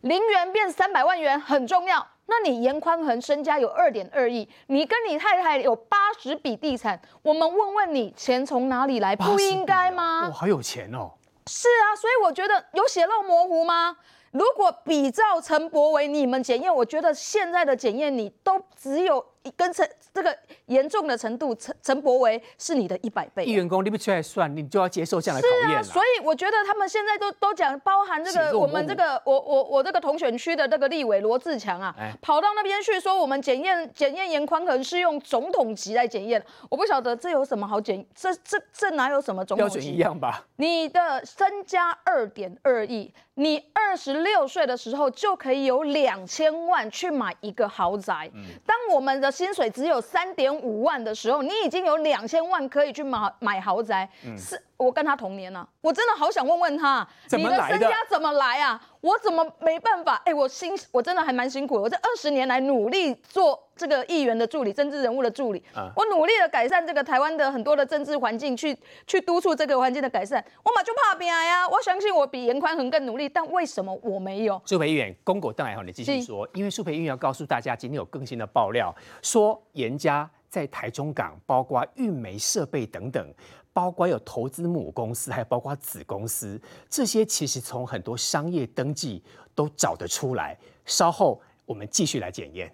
[0.02, 2.06] 零元变三百万元很重要。
[2.26, 9.16] 那你严宽恒身家有二点二亿，你跟你太太有八十笔地产，我们问问你钱从哪里来？
[9.16, 10.28] 不应该吗？
[10.28, 11.12] 我，好有钱哦！
[11.48, 13.98] 是啊，所以我觉得有血肉模糊吗？
[14.32, 19.26] 如果比照陈柏为你们检验，我觉得现在的检验你都只有。
[19.56, 20.36] 跟陈这个
[20.68, 23.46] 严重的程度，陈陈柏维是你的一百倍。
[23.46, 25.84] 一员工你不出来算，你就要接受这样的考验。
[25.84, 39.76] 是啊，所以我觉得他们现在都都讲，包含这个我们这个我我我这个同选区的这个立委罗志强啊，哎、跑到那边去说我们检验检验严宽恒是用总统级来检验，我不晓得这有什么好检，这这这哪有什么总统级？
[39.76, 40.46] 标准一样吧？
[40.58, 48.30] 你的身家二点二亿，你二十六岁的时候就可以有两千万去买一个豪宅。
[48.34, 58.82] 嗯、当我们的薪水只有三点五万的时候，你已经有两千万可以去买买豪宅，嗯、是我跟他同年啊，我真的好想问问他，你的身家怎么来啊？
[59.00, 60.16] 我怎么没办法？
[60.26, 61.82] 哎、欸，我辛，我真的还蛮辛苦的。
[61.82, 70.44] 我这二十年来努力做这个议员的助理、政治人物的助理，啊、我努力的改善这个台湾的很多的政治环境，去去督促这个环境的改善。
[70.64, 71.68] 我嘛就怕拼呀！
[71.68, 74.62] 我相信我比严宽恒更努力，但为什么我没有？
[74.66, 83.34] 苏培议员，公狗邓来好，你继续说，因为苏培议员要告诉大家，今天有更新的爆料，说严家在台中港，包括运煤设备等等。
[83.74, 89.24] 包括有投资母公司，还有包括子公司，这些其实从很多商业登记
[89.56, 90.58] 都找得出来。
[90.86, 92.74] 稍后我们继续来检验。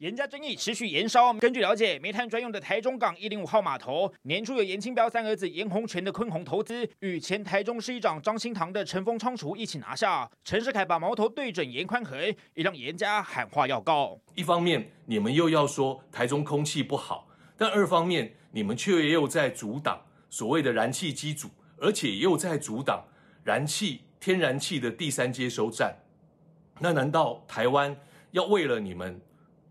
[0.00, 1.30] 严家争议持续延烧。
[1.34, 10.26] 根据了解，煤炭专用的台中港一零五号码头，年初有严清标三儿子严洪全的坤宏投资，与前台中市议长张新堂的陈风仓储一起拿下。
[10.42, 12.18] 陈世凯把矛头对准严宽恒，
[12.54, 14.18] 也让严家喊话要告。
[14.34, 23.04] 一方面，你们又要说台中空气不好，但二方面，你们却又在阻挡所谓的燃气机组，而且又在阻挡
[23.44, 25.94] 燃气天然气的第三接收站。
[26.78, 27.94] 那难道台湾
[28.30, 29.20] 要为了你们？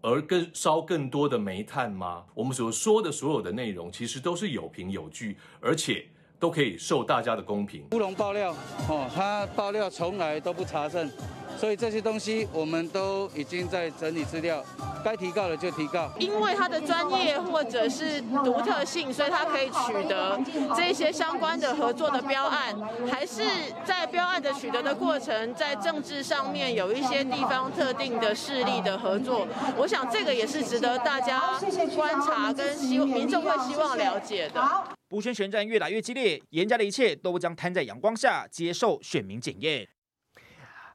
[0.02, 2.24] 而更烧更多的煤炭吗？
[2.34, 6.06] 我们所说的所有的内容，其实都是有凭有据，而且
[6.40, 7.86] 都可以受大家的公平。
[7.92, 8.56] 乌龙爆料，
[8.88, 11.12] 哦，他爆料从来都不查证。
[11.60, 14.63] 所以这些东西我们都已经在整理资料，
[15.04, 16.10] 该提告的就提告。
[16.17, 20.39] 因为他的专业或者是独特性，所以他可以取得
[20.74, 22.74] 这些相关的合作的标案，
[23.12, 23.43] 还是
[23.84, 29.45] 在标案的取得的过程，在政治上面有一些地方特定的势力的合作。
[29.78, 31.60] 我想这个也是值得大家
[31.93, 34.62] 观察跟希民众会希望了解的。
[35.10, 39.86] 补选选战越来越激烈，严家的一切都将摊在阳光下，接受选民检验。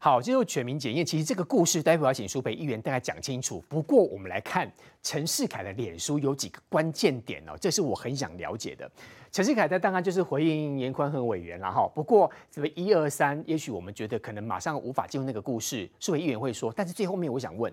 [0.05, 1.03] 好，就是全民检验。
[1.03, 3.65] 其实这个故事，待会要请舒培议员大概讲清楚。
[3.71, 4.71] 不过，我们来看
[5.03, 8.91] 陈世凯的脸书有几个关键点哦，这是我很想了解的。
[9.35, 11.91] 陈世凯他当然就是回应严宽恒委员了哈。
[11.93, 16.73] 不过这个一二三，也许我们觉得可能马上无法进入那个故事，数位议员会说。
[16.73, 17.73] 但是最后面我想问，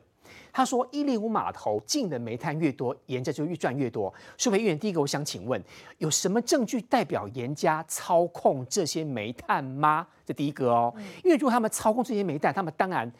[0.51, 4.11] 他说一零五码头进的煤炭越多，严家就越赚越多。
[4.39, 5.63] 数位议员第一个，我想请问，
[5.99, 10.07] 有什么证据代表严家操控这些煤炭吗？
[10.25, 10.91] 这第一个哦，
[11.23, 13.11] 因为如果他们操控这些煤炭，他们当然。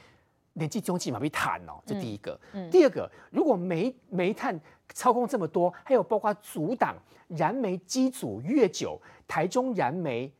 [0.53, 2.37] 年纪中期嘛被谈哦，这第一个。
[2.51, 4.59] 嗯嗯、第二个，如果煤煤炭
[4.93, 6.95] 操控这么多，还有包括阻挡
[7.27, 10.31] 燃煤机组越久，台中燃煤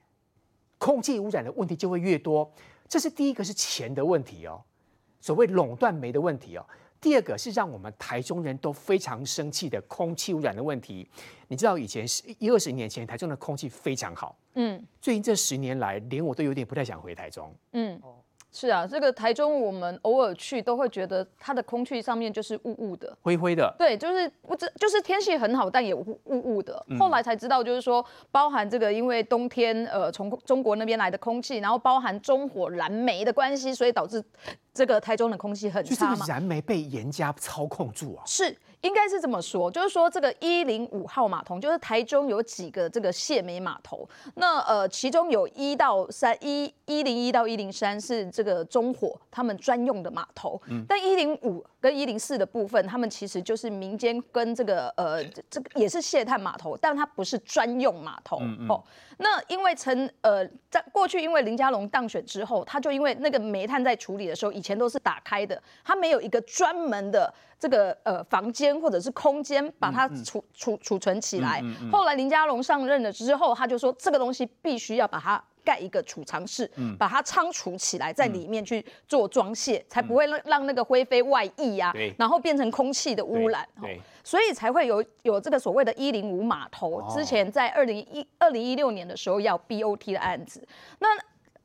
[0.78, 2.52] 空气污染的问题就会越多。
[2.88, 4.62] 这是第一个是钱的问题哦，
[5.20, 6.66] 所谓垄断煤的问题哦。
[7.00, 11.10] 第二个是让我们台中人都非常生气的空气污染的问题。
[11.48, 18.00] 你知道以前是一二十年前台中的空气非常好，嗯，最近这十年来，连我都有点不太想回台中，嗯。
[18.52, 23.74] 是啊，这个台中我们偶尔去都会觉得它的空气上面就是雾雾的、灰灰的。
[23.78, 26.86] 对，就是不知就是天气很好，但也雾雾的。
[27.00, 34.24] 后来才知道，就是说包含这个因为冬天呃从中国那边来的空气，然后包含中火燃煤的关系，所以导致
[34.74, 36.16] 这个台中的空气很差嘛。
[36.16, 38.24] 就这个燃煤被严加操控住啊？
[38.26, 38.56] 是。
[38.82, 58.84] 应该是这么说，就是说这个一零五号码头，就是台中有几个这个卸煤码头，那呃，其中有一到三一一零一到一零三是这个中火他们专用的码头，嗯，但一零五跟一零四的部分，他们其实就是民间跟这个呃这个也是卸炭码头，但它不是专用码头，嗯嗯哦。
[59.18, 67.34] 那因为陈呃在过去因为林佳龙当选之后，他就因为那个煤炭在处理的时候，以前都是打开的，他没有一个专门的。
[67.62, 71.62] 这个呃房间或者是空间，把它储储储存起来。
[71.92, 83.68] 后来林佳龙上任了之后，他就说这个东西必须要把它盖一个储藏室，嗯、把它仓储起来，在里面去做装卸，嗯、才不会让让那个灰飞外溢呀、啊，然后变成空气的污染。
[84.24, 87.00] 所以才会有有这个所谓的一零五码头。
[87.00, 90.68] 哦、之前在二零一二零一六年的时候要 BOT 的案子，
[91.00, 91.08] 那。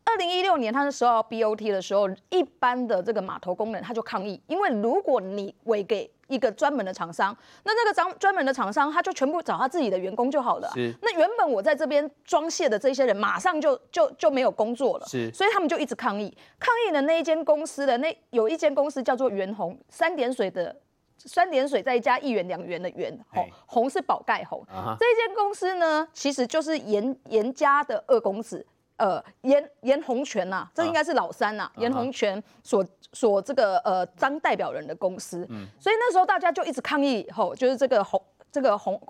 [0.08, 10.70] 二零一六年，他那时候 BOT 的时候，一般的这个码头工人他就抗议，因为如果你委给一个专门的厂商，那那个专专门的厂商他就全部找他自己的员工就好了。
[10.74, 10.92] 是。
[11.02, 15.06] 那原本我在这边装卸的这些人，马上就就就没有工作了。
[15.06, 15.32] 是。
[15.32, 20.74] 所以他们就一直抗议，抗议的那一间公司的那有一间公司叫做元红，三点水的
[21.18, 24.64] 三点水再加一元两元的元，红红是宝盖红。
[24.72, 24.96] Uh huh.
[24.98, 28.66] 这一间公司呢，其实就是严严家的二公子。
[28.96, 39.00] 呃，严严洪泉呐，这应该是老三呐、啊，严洪泉所所这个呃张代表人的公司，嗯，所以那时候大家就一直抗议，吼，就是这个洪这个洪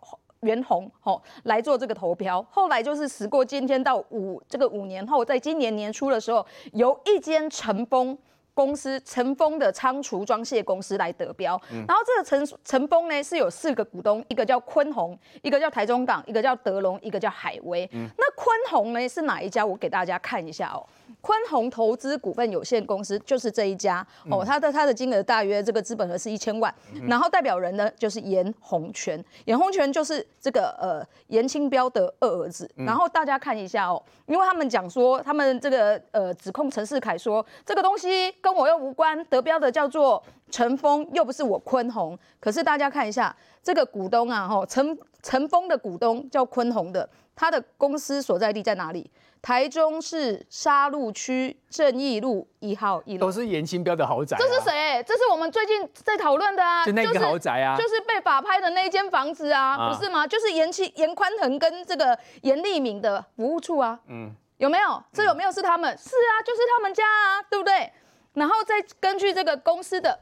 [0.41, 8.19] 袁洪吼来做这个投标，后来就是时过今天到五这个五年后，在今年年初的时候，由一间成丰。
[8.57, 17.87] 公司成丰的仓储装卸公司来得标，嗯、然后这个成成峰呢是有四个股东，一个叫坤宏，一个叫台中港，一个叫德隆，一个叫海威。
[17.93, 19.65] 嗯、那坤宏呢是哪一家？
[19.65, 20.81] 我给大家看一下哦。
[21.21, 24.05] 坤宏投资股份有限公司就是这一家。
[24.31, 26.75] 哦，它的它的金额大约这个资本额是一千万，
[27.07, 49.11] 然后代表人呢就是严鸿泉，严鸿泉就是这个呃严清标的二儿子，然后大家看一下哦，因为他们讲说他们这个呃指控陈世凯说这个东西跟我又无关，得标的叫做陈峰，又不是我坤宏，可是大家看一下这个股东啊，吼陈陈峰的股东叫坤宏的，他的公司所在地在哪里？
[49.43, 54.39] 台中市沙鹿区正义路一号一楼，都是严清标的豪宅、啊。
[54.39, 55.03] 这是谁？
[55.05, 60.25] 这是我们最近在讨论的啊，就那个豪宅啊，就是、就是被法拍的那一间房子啊，啊不是吗？
[60.25, 65.03] 就是严清严宽恒跟这个严立明的服务处啊，嗯，有没有？
[65.13, 65.93] 这有没有是他们？
[65.93, 67.93] 嗯、是啊，就是他们家啊，对不对？
[68.37, 70.19] 然后再根据这个公司的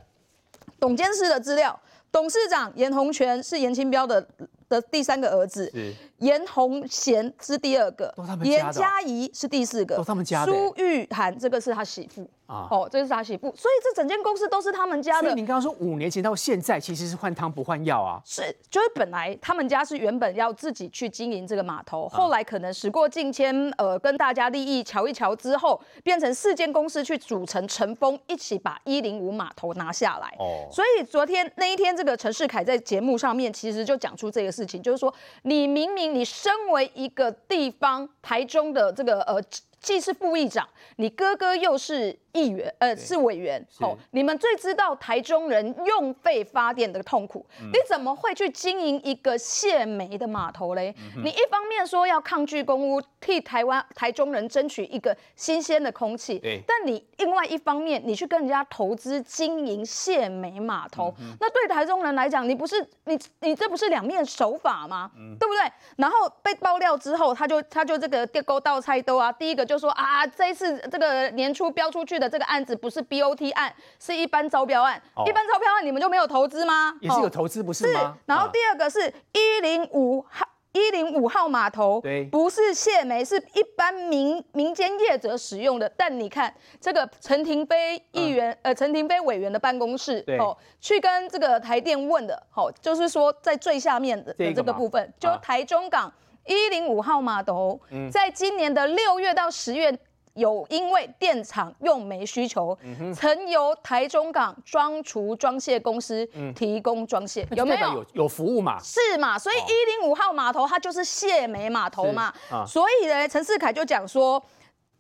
[0.81, 1.79] 董监事的资料，
[2.11, 4.27] 董事长颜洪泉是颜清标的。
[4.69, 5.73] 的第三个儿子
[6.19, 12.29] 严鸿贤是第二个，严嘉怡是第四个，不，他们家苏玉涵这个是他媳妇。
[12.47, 15.29] 啊，哦，这是他媳妇，所以这整间公司都是他们家的。
[15.29, 18.21] 所以你刚刚说五年前到现在，其实是换汤不换药啊。
[18.23, 30.29] 是，就是本来他们家是原本要自己去经营这个码头，后来可能时过境迁，呃，跟大家利益瞧一瞧之后，变成四间公司去组成成风，一起把一零五码头拿下来。
[30.39, 35.13] 哦，所以昨天那一天，这个陈世凯在节目上面其实就讲出这个事情，就是说，
[35.43, 39.43] 你明明你身为一个地方台中的这个呃。
[39.85, 40.67] 既是副议长，
[40.97, 43.65] 你哥哥又是议员，呃，是委员。
[43.81, 47.45] 哦，你们最知道台中人用废发电的痛苦。
[47.61, 50.95] 嗯、你怎么会去经营一个泄煤的码头嘞？
[51.15, 65.11] 嗯、你一方面说要抗拒公屋，替台湾台中人争取一个新鲜的空气，但你另外一方面，你去跟人家投资经营泄煤码头，嗯、那对台中人来讲，你不是你你这不是两面手法吗？
[65.15, 65.71] 嗯、对不对？
[65.99, 72.29] 然后被爆料之后，他就他就这个电勾倒菜兜啊，第一个就说啊，这一次这个年初标出去的。
[72.29, 75.01] 这个案子不是 BOT 案，是一般招标案。
[75.15, 76.93] 哦、一般招标案，你们就没有投资吗？
[77.01, 78.01] 也是有投资，不是吗？
[78.01, 78.21] 是。
[78.27, 85.89] 然后第二个是一零五号一零五号码头，对，不是谢梅，是一般民民间业者使用的。
[85.97, 96.13] 但你看这个陈亭妃议员，嗯、呃，陈亭妃委员的办公室，对哦，去跟这个台电问的，哦，就是说在最下面的的这个部分，就台中港
[96.47, 99.99] 一零五号码头，嗯、在今年的六月到十月。
[100.35, 102.77] 有因为电厂用煤需求，
[103.15, 107.93] 曾由台中港装厨装卸公司提供装卸，有没有？
[107.93, 108.77] 有有服务嘛？
[108.83, 109.39] 是嘛？
[109.39, 112.35] 所以一零五号码头它就是卸煤码头嘛。
[112.67, 114.45] 所以呢，陈世凯就讲说，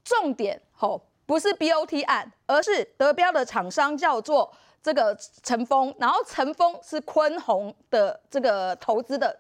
[0.04, 4.48] 重点吼不是 BOT 案，而是得标的厂商叫做
[4.80, 9.36] 这个陈峰，然后陈峰是坤宏的这个投资的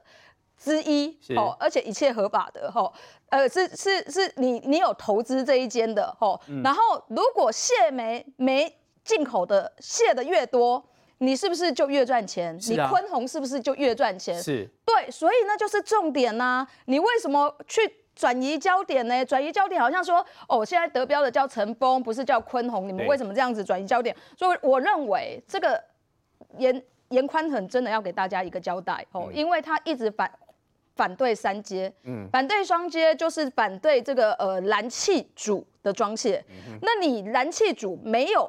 [0.64, 2.90] 之一哦，而且一切合法的吼。
[3.28, 10.82] 呃，是是是你你有投资这一间的吼，嗯、然后如果卸煤煤进口的卸的越多，
[11.18, 12.54] 你是不是就越赚钱？
[12.54, 14.40] 啊、你坤宏是不是就越赚钱？
[14.42, 16.68] 是，对，所以那就是重点呐、啊。
[16.86, 17.82] 你为什么去
[18.14, 19.24] 转移焦点呢？
[19.24, 24.16] 转移焦点好像说，哦，现在得标的叫陈峰，不是叫坤宏，你们为什么这样子转移焦点？
[24.38, 25.82] 所以我认为这个
[26.58, 30.30] 严严宽恒真的要给大家一个交代哦，嗯、因为他一直反。
[30.96, 36.44] 反对三阶，嗯，反对双阶就是反对这个呃燃气组的装卸。
[36.48, 38.48] 嗯、那你燃气组没有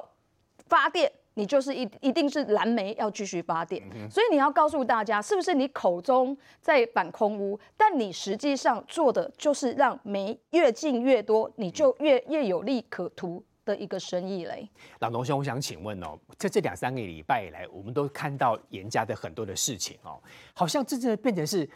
[0.68, 3.82] 发电，你就是一一定是燃煤要继续发电。
[3.92, 14.68] 嗯、所以你要告诉大家，是不是你口中在反空污，但你实际上做的就是让煤越进越多，你就越越有利可图的一个生意嘞。
[15.00, 20.22] 老农兄，我想请问哦，在这两三个礼拜以来，我们都看到严家的很多的事情哦，
[20.54, 21.68] 好像真正变成是。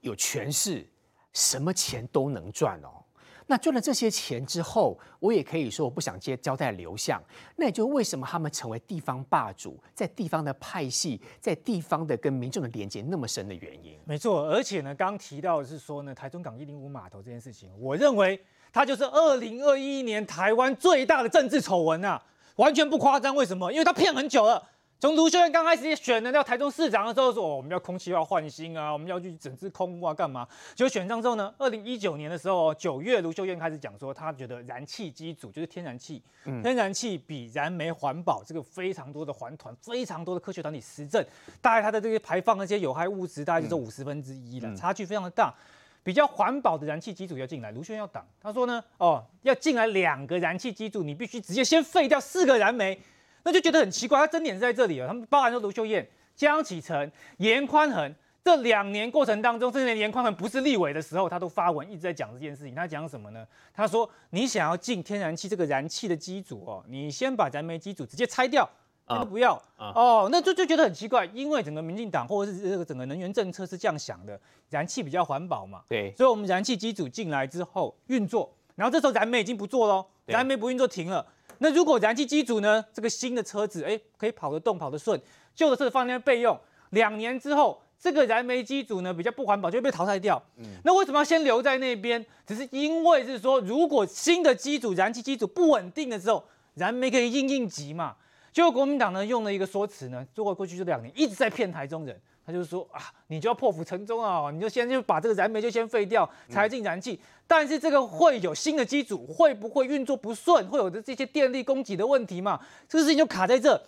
[0.00, 0.86] 有权势，
[1.32, 3.02] 什么钱都能赚哦。
[3.46, 7.20] 那赚了这些钱之后，我也可以说我不想接交代流向。
[7.56, 13.98] 那也就为什么他们成为地方霸主，在地方的派系，在地方的跟民众的连接那么深的原因。
[14.04, 18.40] 没错，而且呢，刚提到的是说呢，台中港一零五码头这件事情，我认为
[18.72, 22.22] 它就是二零二一年台湾最大的政治丑闻啊，
[22.54, 23.34] 完全不夸张。
[23.34, 23.72] 为什么？
[23.72, 24.64] 因为他骗很久了。
[25.00, 30.46] 从卢秀燕刚开始选的那台中市长的时候说，哦，我们要空气要换新啊，我们要去整治空污啊，干嘛？
[30.74, 41.24] 结果选上之后呢，二零一九年的时候，九月卢秀燕开始讲说，她觉得燃气机组就是天然气，嗯、天然气比燃煤环保，这个非常多的环团，非常多的科学团体实证，
[41.62, 45.54] 大概它的这些排放那些有害物质，大概就是五十分之一了，嗯、差距非常的大。
[46.02, 53.00] 比较环保的燃气机组要进来，卢秀燕要挡，他说呢，哦，要进来两个燃气机组，你必须直接先废掉四个燃煤。
[53.42, 55.08] 那就觉得很奇怪，他争点是在这里了。
[55.08, 62.74] 他们包含说卢秀燕、江启臣、颜宽恒这两年过程当中，甚至连颜宽恒不是立委的时候，他都发文一直在讲这件事情。
[62.74, 63.46] 他讲什么呢？
[63.74, 68.68] 他说：“你想要进天然气这个燃气的机组哦，你先把燃煤机组直接拆掉，
[69.06, 69.92] 那都不要、uh, uh.
[69.94, 75.82] 哦。”那就就觉得很奇怪，因为整个民进党或者是这个整个能源政策是这样想的，燃气比较环保嘛。
[75.88, 81.26] 对，所以我们燃气机组进来之后运作，然后这时候燃煤已经不做喽，燃煤不运作停了。
[81.62, 82.82] 那如果燃气机组呢？
[82.90, 85.20] 这个新的车子，哎，可以跑得动、跑得顺，
[85.54, 86.58] 旧的车子放在那备用。
[86.90, 90.42] 两年之后，这个燃煤机组呢比较不环保，就会被淘汰掉。
[90.56, 92.24] 嗯，那为什么要先留在那边？
[92.46, 96.42] 只是因为是说，如果新的机组燃气机组不稳定的时候，
[96.76, 98.16] 燃煤可以应应急嘛。
[98.52, 102.18] 结果国民党呢用了一个说辞呢，做过过去这两年一直在骗台中人。
[102.46, 107.12] 他就是说啊，你就要破釜沉舟啊，你就先就把这个燃煤就先废掉，才进燃气。
[107.12, 112.58] 嗯、但是这个会有新的机组，会不会运作不顺，会有的这些电力供给的问题嘛？
[112.88, 113.80] 这个事情就卡在这。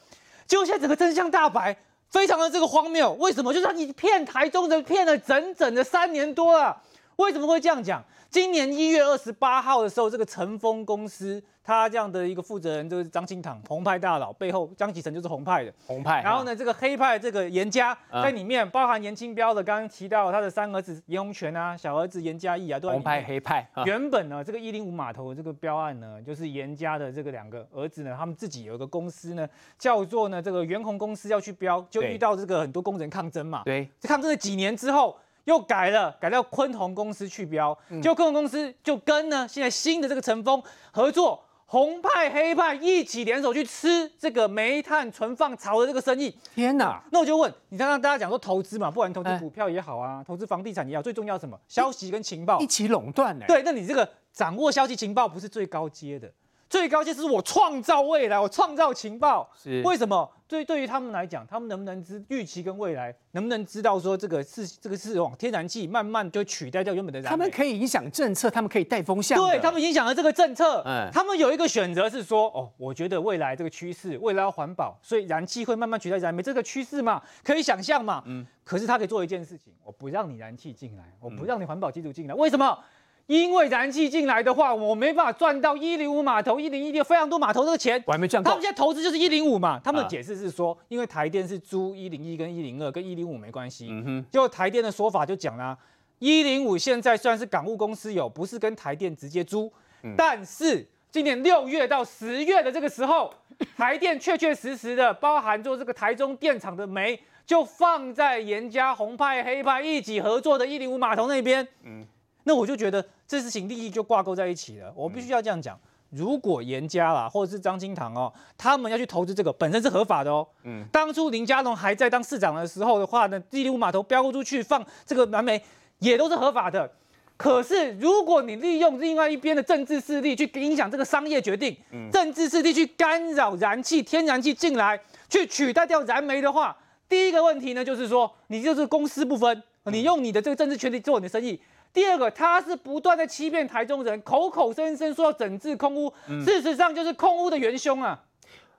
[0.46, 1.76] 结果现在整个真相大白，
[2.10, 3.12] 非常的这个荒谬。
[3.14, 3.52] 为什么？
[3.54, 6.80] 就是你骗台中人骗了整整的三年多了。
[7.16, 8.02] 为什么会这样讲？
[8.30, 11.42] 今年一月二十八号的时候，这个成峰公司。
[11.64, 16.20] 他这样的一个负责人就是张清堂，红派大佬，背后江启臣就是红派的红派。
[16.20, 22.90] 然后呢，这个黑派这个严家在里面，包含严清标的，刚刚提到他的三儿子严洪全啊，小儿子严嘉义啊，都。
[22.90, 23.64] 红派黑派。
[23.86, 29.48] 原本呢，这个一零五码头的这个标案呢，就是严家的这个两个儿子呢，他们自己有一个公司呢，
[29.78, 33.62] 叫做呢这个元宏公司要去标，就遇到这个很多工人抗争嘛。
[33.64, 33.88] 对。
[34.00, 40.62] 这抗争了几年之后，又改了，改到昆宏公司去标，就坤宏公司就跟呢现在新的这个成峰
[40.92, 41.42] 合作。
[41.64, 46.36] 红派黑派一起联手去吃这个煤炭存放槽的这个生意。
[46.54, 47.02] 天哪！
[47.10, 51.58] 那我就问你，刚刚大家讲说投资嘛，不管投资股票也好啊，投资房地产也好，最重要什么？
[51.66, 53.46] 消息跟情报一起垄断呢？
[53.48, 56.30] 对，那你这个掌握消息情报不是最高阶的。
[56.68, 59.50] 最高阶是我创造未来，我创造情报。
[59.56, 60.30] 是为什么？
[60.52, 67.30] 对，对于他们来讲，他们能不能知预期跟未来，能不能知道说这个是这个是往天然气慢慢就取代掉原本的燃煤？
[67.30, 69.38] 他们可以影响政策，他们可以带风向。
[69.38, 70.82] 对，他们影响了这个政策。
[70.84, 78.22] 嗯，他们有一个选择是说，哦，我觉得未来这个趋势，未来要环保，所以燃气会慢慢取代燃煤，这个趋势嘛，可以想象嘛。
[78.26, 78.46] 嗯。
[78.62, 82.78] 可是他可以做一件事情，我不让你燃气进来，我不让你环保机组进来，为什么？
[83.26, 88.50] 因为燃气进来的话，我没办法赚到一零五码头、一零一六非常多码头这个钱，我还没赚够。
[88.50, 93.88] 他们现在投资就是一零五嘛，他们的解释是说，因为台电是租一零一跟一零二，跟一零五没关系。
[93.90, 95.78] 嗯哼，就台电的说法就讲啦，
[96.18, 103.32] 一零五现在虽然是港务公司有，不是跟台电直接租，嗯、但是今年六月到十月的这个时候，
[103.78, 111.66] 台电确确实实的包含做这个台中电厂的煤，就放在严家红派黑派一起合作的一零五码头那边。
[111.84, 112.04] 嗯。
[112.44, 114.92] 那我就觉得这事情利益就挂钩在一起了。
[114.96, 115.78] 我必须要这样讲，
[116.10, 120.46] 如果严家啦，或者是张清堂哦，他们要去投资这个，本身是合法的哦。
[120.64, 120.84] 嗯。
[120.92, 125.62] 当初林佳龙还在当市长的时候的话呢，一零五码头标出去放这个燃煤，
[126.00, 126.90] 也都是合法的。
[127.36, 136.76] 可是如果你利用另外一边的政治势力去影响这个商业决定，嗯，政治势力去干扰燃气、天然气进来，去取代掉燃煤的话，
[137.08, 141.58] 第一个问题呢，就是说你就是公私不分，你用你的这个政治权利做你的生意。
[141.92, 148.18] 第二个，他是不断的欺骗台中人，口口声声说要整治空屋，嗯、事实上就是空屋的元凶啊！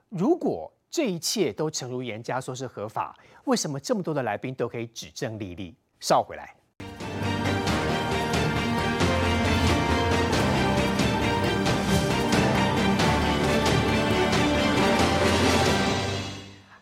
[0.08, 5.76] 如果这一切都诚如严家说是合法，为什么这么多的来宾都可以指证莉莉？
[6.00, 6.56] 稍回来。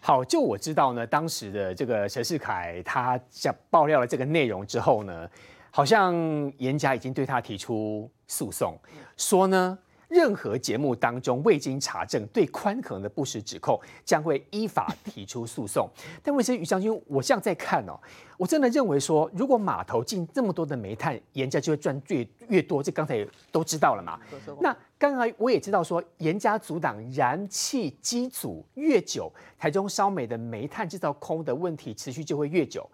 [0.00, 5.28] 好，就我知道呢，当时的这个陈世凯他讲爆料了这个内容之后呢。
[5.74, 6.14] 好像
[6.58, 8.78] 严家已经对他提出诉讼，
[9.16, 15.88] 说呢，任何节目当中未经查证对宽恒的不实指控，将会依法提出诉讼。
[16.22, 17.98] 但为什么于将军，我这样在看哦，
[18.36, 22.82] 我真的认为说，如果码头进这么多的煤炭，严家就会赚越越多。
[22.82, 24.20] 这刚才也都知道了嘛。
[24.60, 32.86] 那刚才我也知道说，严家阻挡燃气机组越久，台中烧煤的煤炭制造空的问题持续就会越久。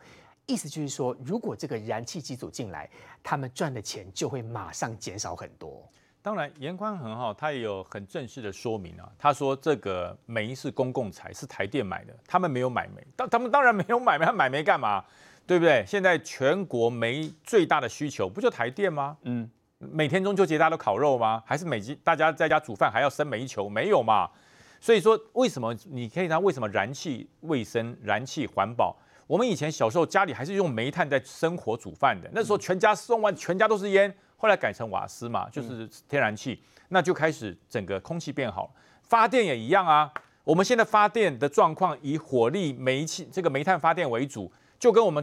[0.49, 2.89] 意思就是说，如果这个燃气机组进来，
[3.23, 5.87] 他们赚的钱就会马上减少很多。
[6.23, 15.05] 当然，严宽恒哈他也有很正式的说明啊，他说这个煤是公共财，是台电买的，他们没有买煤，当他们当然没有买煤，他买煤干嘛？
[15.47, 15.85] 对不对？
[15.87, 19.17] 现在全国煤最大的需求不就台电吗？
[19.23, 21.43] 嗯，每天中秋节大家都烤肉吗？
[21.47, 23.69] 还是每集大家在家煮饭还要生煤球？
[23.69, 24.31] 没有嘛？
[24.81, 28.97] 所以说，为什么你可以看为什么燃气卫生、燃气环保？
[29.29, 36.59] 我们以前小时候家里还是用煤炭在生火煮饭的，那时候全家送完全家都是烟，后来改成瓦斯嘛，就是天然气，
[36.89, 38.75] 那就开始整个空气变好。
[39.03, 40.11] 发电也一样啊，
[40.45, 45.23] 我们现在发电的状况以火力、煤气这个煤炭发电为主，就跟我们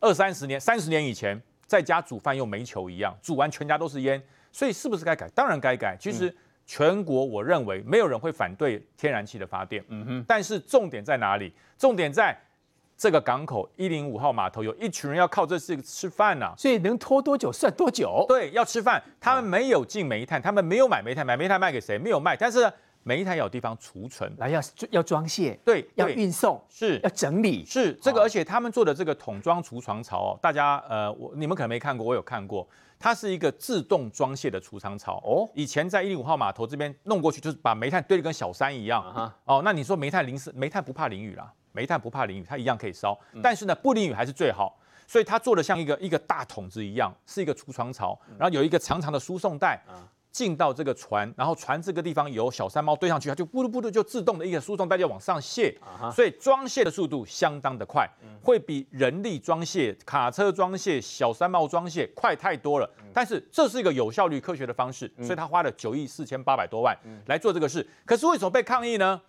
[0.00, 5.28] 二三十年、三十年以前在家煮饭用煤球一样，煮完全家都是烟，所以是不是该改？
[5.34, 5.94] 当然该改。
[6.00, 6.34] 其实
[6.64, 11.52] 全国我认为没有人会反对天然气的发电，嗯哼，但是重点在哪里？
[11.76, 12.34] 重点在。
[12.96, 18.24] 这个港口一零五号码头有一群人要靠这事吃饭呐、啊，所以能拖多久算多久。
[18.28, 19.02] 对，要吃饭。
[19.20, 21.98] 他们没有进煤炭，他们没有买煤炭，买煤炭卖给谁？
[21.98, 22.36] 没有卖。
[22.36, 22.72] 但是
[23.02, 28.20] 煤炭有地方储存，来要要装卸，对，要运送，是要整理，是这个。
[28.20, 32.64] 而且他们做的这个桶装储藏槽哦，大家呃，我你们可能没看过，我有看过，
[33.00, 35.50] 它是一个自动装卸的储藏槽哦。
[35.54, 39.62] 以前在一零五号码头这边弄过去，就是把煤炭堆得跟小山一样、啊、哦。
[39.64, 41.52] 那你说煤炭淋湿，煤炭不怕淋雨啦。
[41.72, 44.78] 煤炭不怕淋雨，它一样可以烧，但是呢，不淋雨还是最好。
[45.04, 49.78] 所以它做的像一个一个大桶子一样，是一个储藏槽，然后有一个长长的输送带，
[50.30, 55.76] 进到这个船，然后船这个地方有小山猫堆上去，它就咕噜咕噜就自动的一个输送带就往上卸，
[56.14, 58.08] 所以装卸的速度相当的快，
[58.42, 62.90] 会比人力装卸、卡车装卸、小山猫装卸快太多了。
[63.12, 66.96] 但是这是一个有效率、科学的方式，所以他花了九亿四千八百多万
[67.26, 67.86] 来做这个事。
[68.06, 69.20] 可是为什么被抗议呢？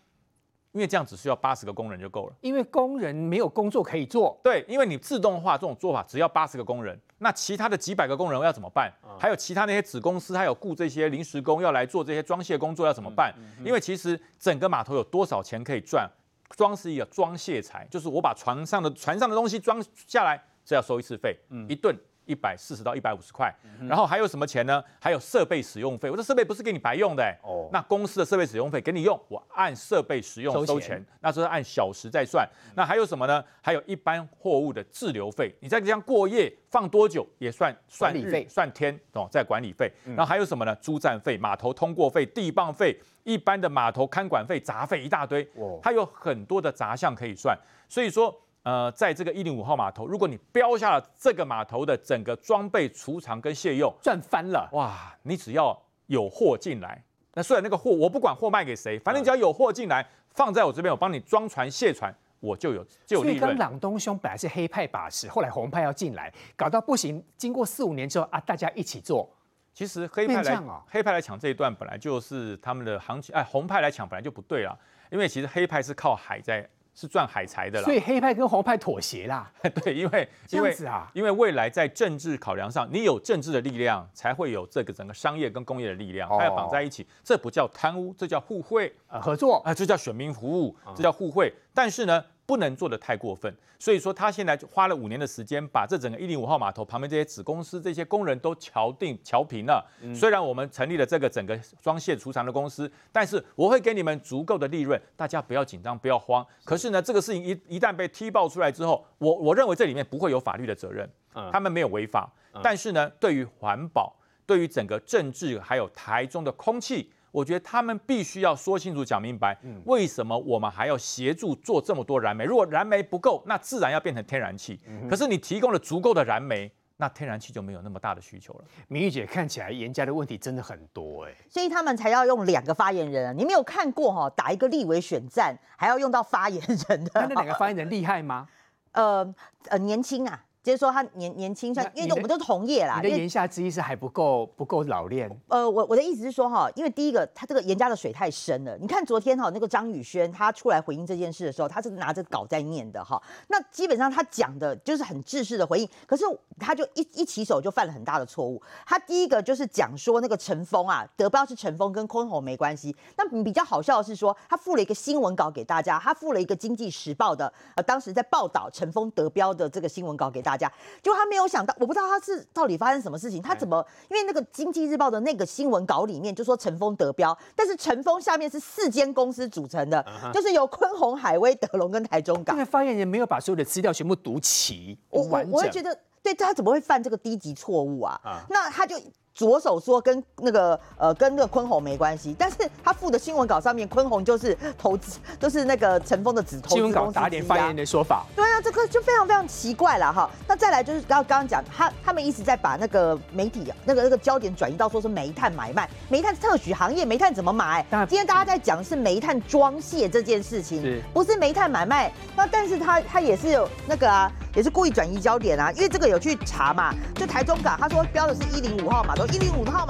[0.74, 4.40] 因为这样只需要八十个工人就够了，因为工人没有工作可以做。
[4.44, 8.92] 对，因为你自动化这种做法只要八十个工人，那其他的几百个工人要怎么办？
[9.18, 13.34] 还有其他那些子公司，还有雇这些临时工要来做这些装卸工作要怎么办？
[13.64, 16.10] 因为其实整个码头有多少钱可以赚？
[16.50, 21.36] 装是一个装卸材，就是我把船上的船上的东西装下来，这要收一次费，
[21.68, 21.96] 一吨
[22.26, 23.54] 一百四十到一百五十块，
[23.88, 24.84] 然后还有什么钱呢？
[25.00, 32.48] 还有设备使用费，我这设备不是给你白用的，欸，哦，那公司的设备使用费给你用，我按设备使用收钱，那这是按小时在算。
[32.76, 33.44] 那还有什么呢？
[33.62, 39.92] 还有一般货物的滞留费，你在这样过夜放多久也算算日费，算天哦，在管理费。
[40.06, 40.76] 然后还有什么呢？
[40.78, 45.48] 租站费、码头通过费、地磅费、一般的码头看管费、杂费一大堆，
[45.82, 47.58] 它有很多的杂项可以算，
[47.88, 48.43] 所以说。
[48.64, 55.14] 呃，在这个一零五号码头，如果你标下了这个码头的整个装备储藏跟卸用，赚翻了哇！
[55.24, 57.04] 你只要有货进来，
[57.34, 63.40] 那虽然那个货我不管货卖给谁，反正只要有货进来，放在我这边，我帮你装船卸船，我就有就有利润。
[63.40, 67.22] 所以跟朗东兄本来是黑派把持，后来红派要进来，搞到不行。
[67.36, 69.30] 经过四五年之后啊，大家一起做。
[69.74, 74.80] 其实黑派来、哦、黑派来抢这一段本来就是他们的行情，哎，红派来抢本来就不对了，
[75.12, 76.66] 因为其实黑派是靠海在。
[76.96, 79.52] 是赚海财的啦，所以黑派跟红派妥协啦。
[79.84, 87.06] 对，因为因为啊，因为未来在政治考量上，你有政治的力量，才会有这个整个商业跟工业的力量，它要绑在一起。
[87.24, 91.54] 这不叫贪污，这叫互惠啊，合作啊，这叫选民服务，这叫互惠。
[91.74, 99.86] 但是呢，不能做的太过分，所以说他现在花了五年的时间，把这整个一零五号码头旁边这些子公司、这些工人都敲定、敲平了。
[100.14, 106.46] 虽然我们成立了这个整个装卸储藏的公司，但是我会给你们足够的利润，大家不要紧张，不要慌。
[106.66, 111.10] 可是呢，这个事情一一旦被踢爆出来之后，我我认为这里面不会有法律的责任，
[111.52, 112.30] 他们没有违法。
[112.62, 114.14] 但是呢，对于环保、
[114.46, 117.10] 对于整个政治，还有台中的空气。
[117.34, 122.46] 我觉得他们必须要说清楚、讲明白，为什么我们还要协助做这么多燃煤？
[122.46, 124.80] 如果燃煤不够，那自然要变成天然气。
[125.10, 128.66] 可是你提供了足够的燃煤，那天然气就没有那么大的需求了。
[128.88, 133.34] 明玉姐看起来严家的问题真的很多哎、欸，所以他们才要用两个发言人啊！
[133.34, 138.48] 你没有看过哈，打一个立委选战还要用到发言人的，那那两个发言人厉害吗？
[138.94, 139.34] 呃
[139.70, 140.46] 呃，年轻啊。
[140.64, 143.02] 就是说他年年轻，像因为我们都是同业啦。
[143.04, 145.30] 你的言下之意是还不够不够老练。
[145.50, 148.78] 呃，我我的意思是说哈，因为第一个他这个严家的水太深了。
[148.78, 153.22] 你看昨天哈那个张宇轩他出来回应这件事的时候，他是拿着稿在念的哈。
[153.50, 156.24] 那基本上他讲的就是很制式的回应，可是
[156.58, 158.62] 他就一一起手就犯了很大的错误。
[158.86, 162.96] 他第一个就是讲说那个陈峰啊得标是陈峰跟坤宏没关系。
[163.18, 170.53] 那比较好笑的是说他附了一个新闻稿给大家，他附了一个经济时报的呃当时在报道陈峰得标的这个新闻稿给大家。
[170.54, 173.84] 大家就他没有想到，我不知道他是到底发生什么事情，他怎么？
[174.08, 182.56] 因为那个《经济日报》的那个新闻稿里面就说陈峰得标，但是陈峰下面是四间公司组成的，就是由坤宏、海威、德隆跟台中港。
[182.56, 188.22] 因为发言人没有把所有的资料全部读齐，我我我会觉得，对他怎么会犯这个低级错误啊？
[188.48, 188.96] 那他就。
[189.36, 196.84] 左手说跟那个呃跟那个坤宏没关系，但是他附的新闻稿上面坤宏就是投资 都是那个陈峰的子投资公司。
[196.84, 198.26] 新闻稿打点发言人的说法。
[198.36, 200.30] 对啊，这个就非常非常奇怪了哈。
[200.48, 207.84] 那再来就是刚刚刚讲他他们一直在把那个媒体那个那个焦点转移到说是煤炭买卖，煤炭特许行业，煤炭怎么买？
[208.08, 212.14] 今天大家在讲的是煤炭装卸这件事情，是不是煤炭买卖？
[212.36, 219.23] 那但是他他也是有那个啊，也是故意转移焦点啊，因为这个有去查嘛，就台中港他说标的是一零五号码头。
[219.28, 219.80] 一零五号码